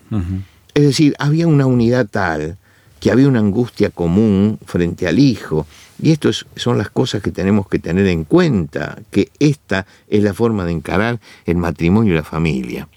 Es 0.74 0.82
decir, 0.82 1.14
había 1.18 1.46
una 1.46 1.66
unidad 1.66 2.06
tal 2.06 2.58
que 3.00 3.10
había 3.10 3.28
una 3.28 3.38
angustia 3.38 3.90
común 3.90 4.58
frente 4.64 5.06
al 5.06 5.18
hijo. 5.18 5.66
Y 6.02 6.10
estas 6.12 6.46
son 6.56 6.78
las 6.78 6.90
cosas 6.90 7.22
que 7.22 7.30
tenemos 7.30 7.68
que 7.68 7.78
tener 7.78 8.06
en 8.06 8.24
cuenta, 8.24 8.98
que 9.10 9.30
esta 9.38 9.86
es 10.08 10.22
la 10.22 10.34
forma 10.34 10.64
de 10.64 10.72
encarar 10.72 11.20
el 11.46 11.56
matrimonio 11.56 12.12
y 12.12 12.16
la 12.16 12.24
familia. 12.24 12.88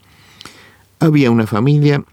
Había 0.99 1.31
una 1.31 1.47
familia 1.47 2.03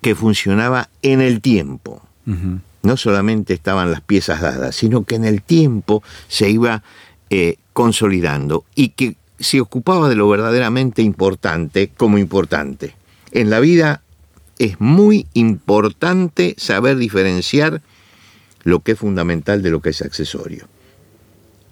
que 0.00 0.14
funcionaba 0.14 0.90
en 1.02 1.20
el 1.20 1.40
tiempo. 1.40 2.02
No 2.26 2.96
solamente 2.96 3.54
estaban 3.54 3.90
las 3.90 4.00
piezas 4.00 4.40
dadas, 4.40 4.76
sino 4.76 5.04
que 5.04 5.14
en 5.14 5.24
el 5.24 5.42
tiempo 5.42 6.02
se 6.28 6.50
iba 6.50 6.82
eh, 7.30 7.56
consolidando 7.72 8.64
y 8.74 8.90
que 8.90 9.16
se 9.38 9.60
ocupaba 9.60 10.08
de 10.08 10.14
lo 10.14 10.28
verdaderamente 10.28 11.02
importante 11.02 11.90
como 11.96 12.18
importante. 12.18 12.94
En 13.32 13.50
la 13.50 13.60
vida 13.60 14.02
es 14.58 14.80
muy 14.80 15.26
importante 15.34 16.54
saber 16.56 16.96
diferenciar 16.96 17.82
lo 18.62 18.80
que 18.80 18.92
es 18.92 18.98
fundamental 18.98 19.62
de 19.62 19.70
lo 19.70 19.80
que 19.80 19.90
es 19.90 20.02
accesorio. 20.02 20.66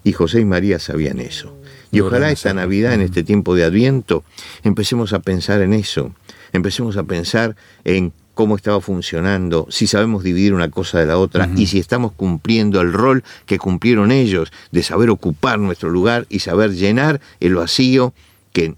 Y 0.03 0.11
José 0.11 0.41
y 0.41 0.45
María 0.45 0.79
sabían 0.79 1.19
eso. 1.19 1.55
Y 1.91 2.01
ojalá 2.01 2.31
esta. 2.31 2.53
Navidad, 2.53 2.93
en 2.93 3.01
este 3.01 3.23
tiempo 3.23 3.55
de 3.55 3.63
Adviento, 3.63 4.23
empecemos 4.63 5.13
a 5.13 5.19
pensar 5.19 5.61
en 5.61 5.73
eso. 5.73 6.13
Empecemos 6.51 6.97
a 6.97 7.03
pensar 7.03 7.55
en 7.83 8.11
cómo 8.33 8.55
estaba 8.55 8.81
funcionando, 8.81 9.67
si 9.69 9.87
sabemos 9.87 10.23
dividir 10.23 10.53
una 10.53 10.69
cosa 10.69 10.99
de 10.99 11.05
la 11.05 11.17
otra 11.17 11.49
y 11.55 11.67
si 11.67 11.79
estamos 11.79 12.11
cumpliendo 12.13 12.81
el 12.81 12.91
rol 12.91 13.23
que 13.45 13.59
cumplieron 13.59 14.11
ellos 14.11 14.51
de 14.71 14.83
saber 14.83 15.09
ocupar 15.09 15.59
nuestro 15.59 15.89
lugar 15.89 16.25
y 16.29 16.39
saber 16.39 16.73
llenar 16.73 17.21
el 17.39 17.55
vacío 17.55 18.13
que 18.51 18.75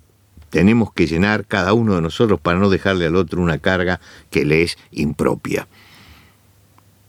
tenemos 0.50 0.94
que 0.94 1.08
llenar 1.08 1.46
cada 1.46 1.74
uno 1.74 1.96
de 1.96 2.02
nosotros 2.02 2.40
para 2.40 2.60
no 2.60 2.70
dejarle 2.70 3.06
al 3.06 3.16
otro 3.16 3.42
una 3.42 3.58
carga 3.58 4.00
que 4.30 4.46
le 4.46 4.64
es 4.64 4.78
impropia. 4.92 5.68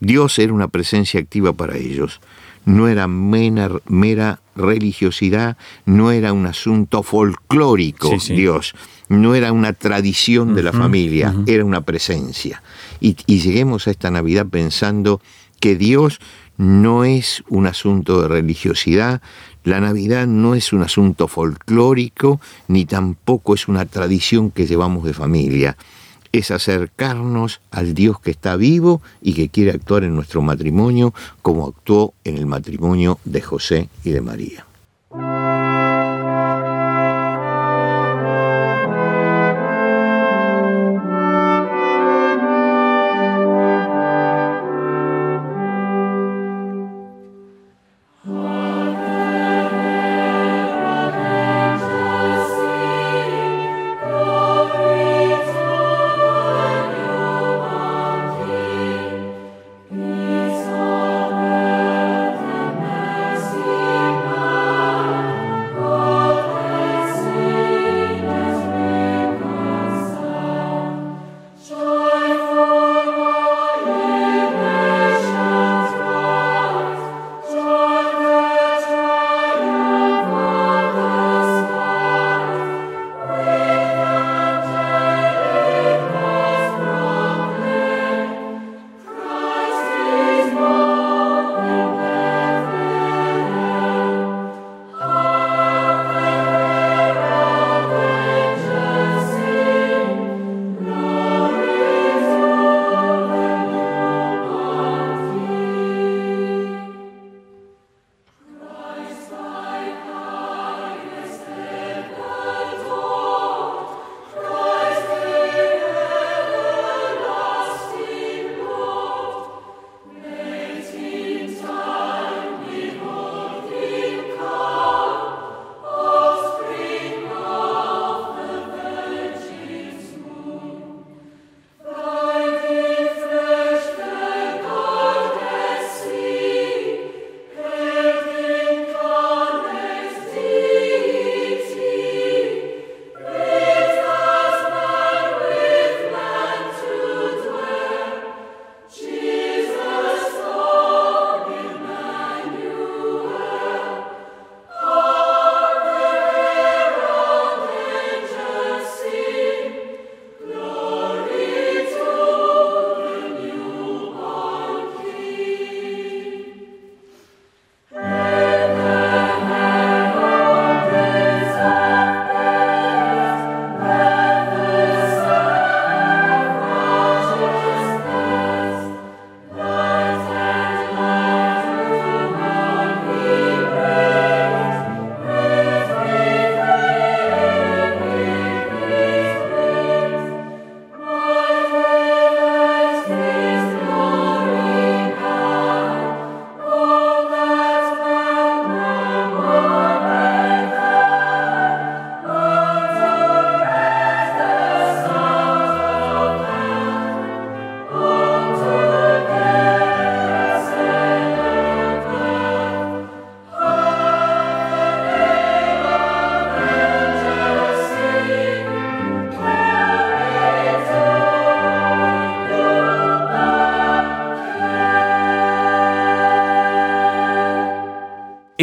Dios 0.01 0.39
era 0.39 0.53
una 0.53 0.69
presencia 0.69 1.21
activa 1.21 1.53
para 1.53 1.77
ellos. 1.77 2.21
No 2.67 2.89
era 2.89 3.09
mera, 3.09 4.41
religiosidad, 4.55 5.57
no 5.87 6.11
era 6.11 6.35
un 6.35 6.47
asunto 6.47 7.03
folclórico, 7.03 8.11
Dios, 8.29 8.75
no 9.09 9.35
era 9.35 9.53
una 9.53 9.73
tradición 9.73 10.55
de 10.55 10.63
la 10.63 10.73
familia, 10.73 11.35
era 11.47 11.65
una 11.65 11.81
presencia. 11.81 12.63
y 13.01 13.15
lleguemos 13.39 13.87
a 13.87 13.91
esta 13.91 14.11
Navidad 14.11 14.47
pensando 14.47 15.23
que 15.61 15.77
Dios 15.77 16.21
no 16.59 17.05
es 17.05 17.45
un 17.49 17.67
asunto 17.67 18.23
de 18.23 18.29
religiosidad, 18.29 19.23
la 19.65 19.81
Navidad 19.81 20.27
no 20.27 20.55
es 20.55 20.73
un 20.73 20.83
asunto 20.83 21.27
folclórico, 21.27 22.41
ni 22.69 22.85
tampoco 22.85 23.55
es 23.55 23.67
una 23.67 23.85
tradición 23.85 24.51
que 24.53 24.67
llevamos 24.67 25.05
de 25.05 25.13
familia. 25.13 25.77
Es 26.37 26.51
acercarnos 26.51 27.63
al 27.71 27.95
Dios 27.95 28.21
que 28.21 28.31
está 28.31 28.57
vivo 28.57 29.01
y 29.23 29.33
que 29.33 29.49
quiere 29.49 29.71
actuar 29.71 30.05
en 30.05 30.15
nuestro 30.15 30.43
matrimonio 30.43 31.15
como 31.41 31.67
actuó 31.67 32.13
en 32.25 32.37
el 32.37 32.45
matrimonio 32.45 33.19
de 33.25 33.41
José 33.41 33.89
y 34.05 34.11
de 34.11 34.21
María. 34.21 34.66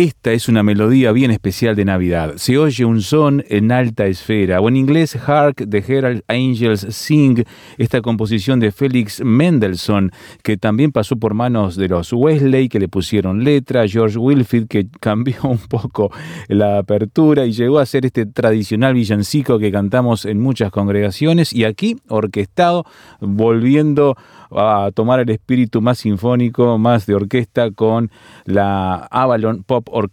Ready? 0.03 0.12
Esta 0.23 0.31
es 0.31 0.47
una 0.47 0.63
melodía 0.63 1.11
bien 1.11 1.31
especial 1.31 1.75
de 1.75 1.83
Navidad. 1.83 2.35
Se 2.37 2.57
oye 2.57 2.85
un 2.85 3.01
son 3.01 3.43
en 3.49 3.73
alta 3.73 4.05
esfera, 4.05 4.61
o 4.61 4.69
en 4.69 4.77
inglés 4.77 5.17
Hark 5.17 5.69
the 5.69 5.83
Herald 5.85 6.23
Angels 6.29 6.87
Sing, 6.95 7.43
esta 7.77 8.01
composición 8.01 8.61
de 8.61 8.71
Felix 8.71 9.21
Mendelssohn, 9.21 10.13
que 10.41 10.55
también 10.55 10.93
pasó 10.93 11.17
por 11.17 11.33
manos 11.33 11.75
de 11.75 11.89
los 11.89 12.13
Wesley, 12.13 12.69
que 12.69 12.79
le 12.79 12.87
pusieron 12.87 13.43
letra, 13.43 13.85
George 13.85 14.17
Wilfield, 14.17 14.69
que 14.69 14.87
cambió 15.01 15.35
un 15.43 15.57
poco 15.57 16.09
la 16.47 16.77
apertura 16.77 17.45
y 17.45 17.51
llegó 17.51 17.79
a 17.79 17.85
ser 17.85 18.05
este 18.05 18.25
tradicional 18.25 18.93
villancico 18.93 19.59
que 19.59 19.73
cantamos 19.73 20.23
en 20.23 20.39
muchas 20.39 20.71
congregaciones, 20.71 21.51
y 21.51 21.65
aquí 21.65 21.97
orquestado, 22.07 22.85
volviendo 23.19 24.15
a 24.55 24.89
tomar 24.93 25.19
el 25.19 25.29
espíritu 25.31 25.81
más 25.81 25.97
sinfónico, 25.97 26.77
más 26.77 27.07
de 27.07 27.15
orquesta, 27.15 27.71
con 27.71 28.09
la 28.45 29.05
Avalon 29.11 29.63
Pop 29.63 29.89
Orchestra 29.91 30.12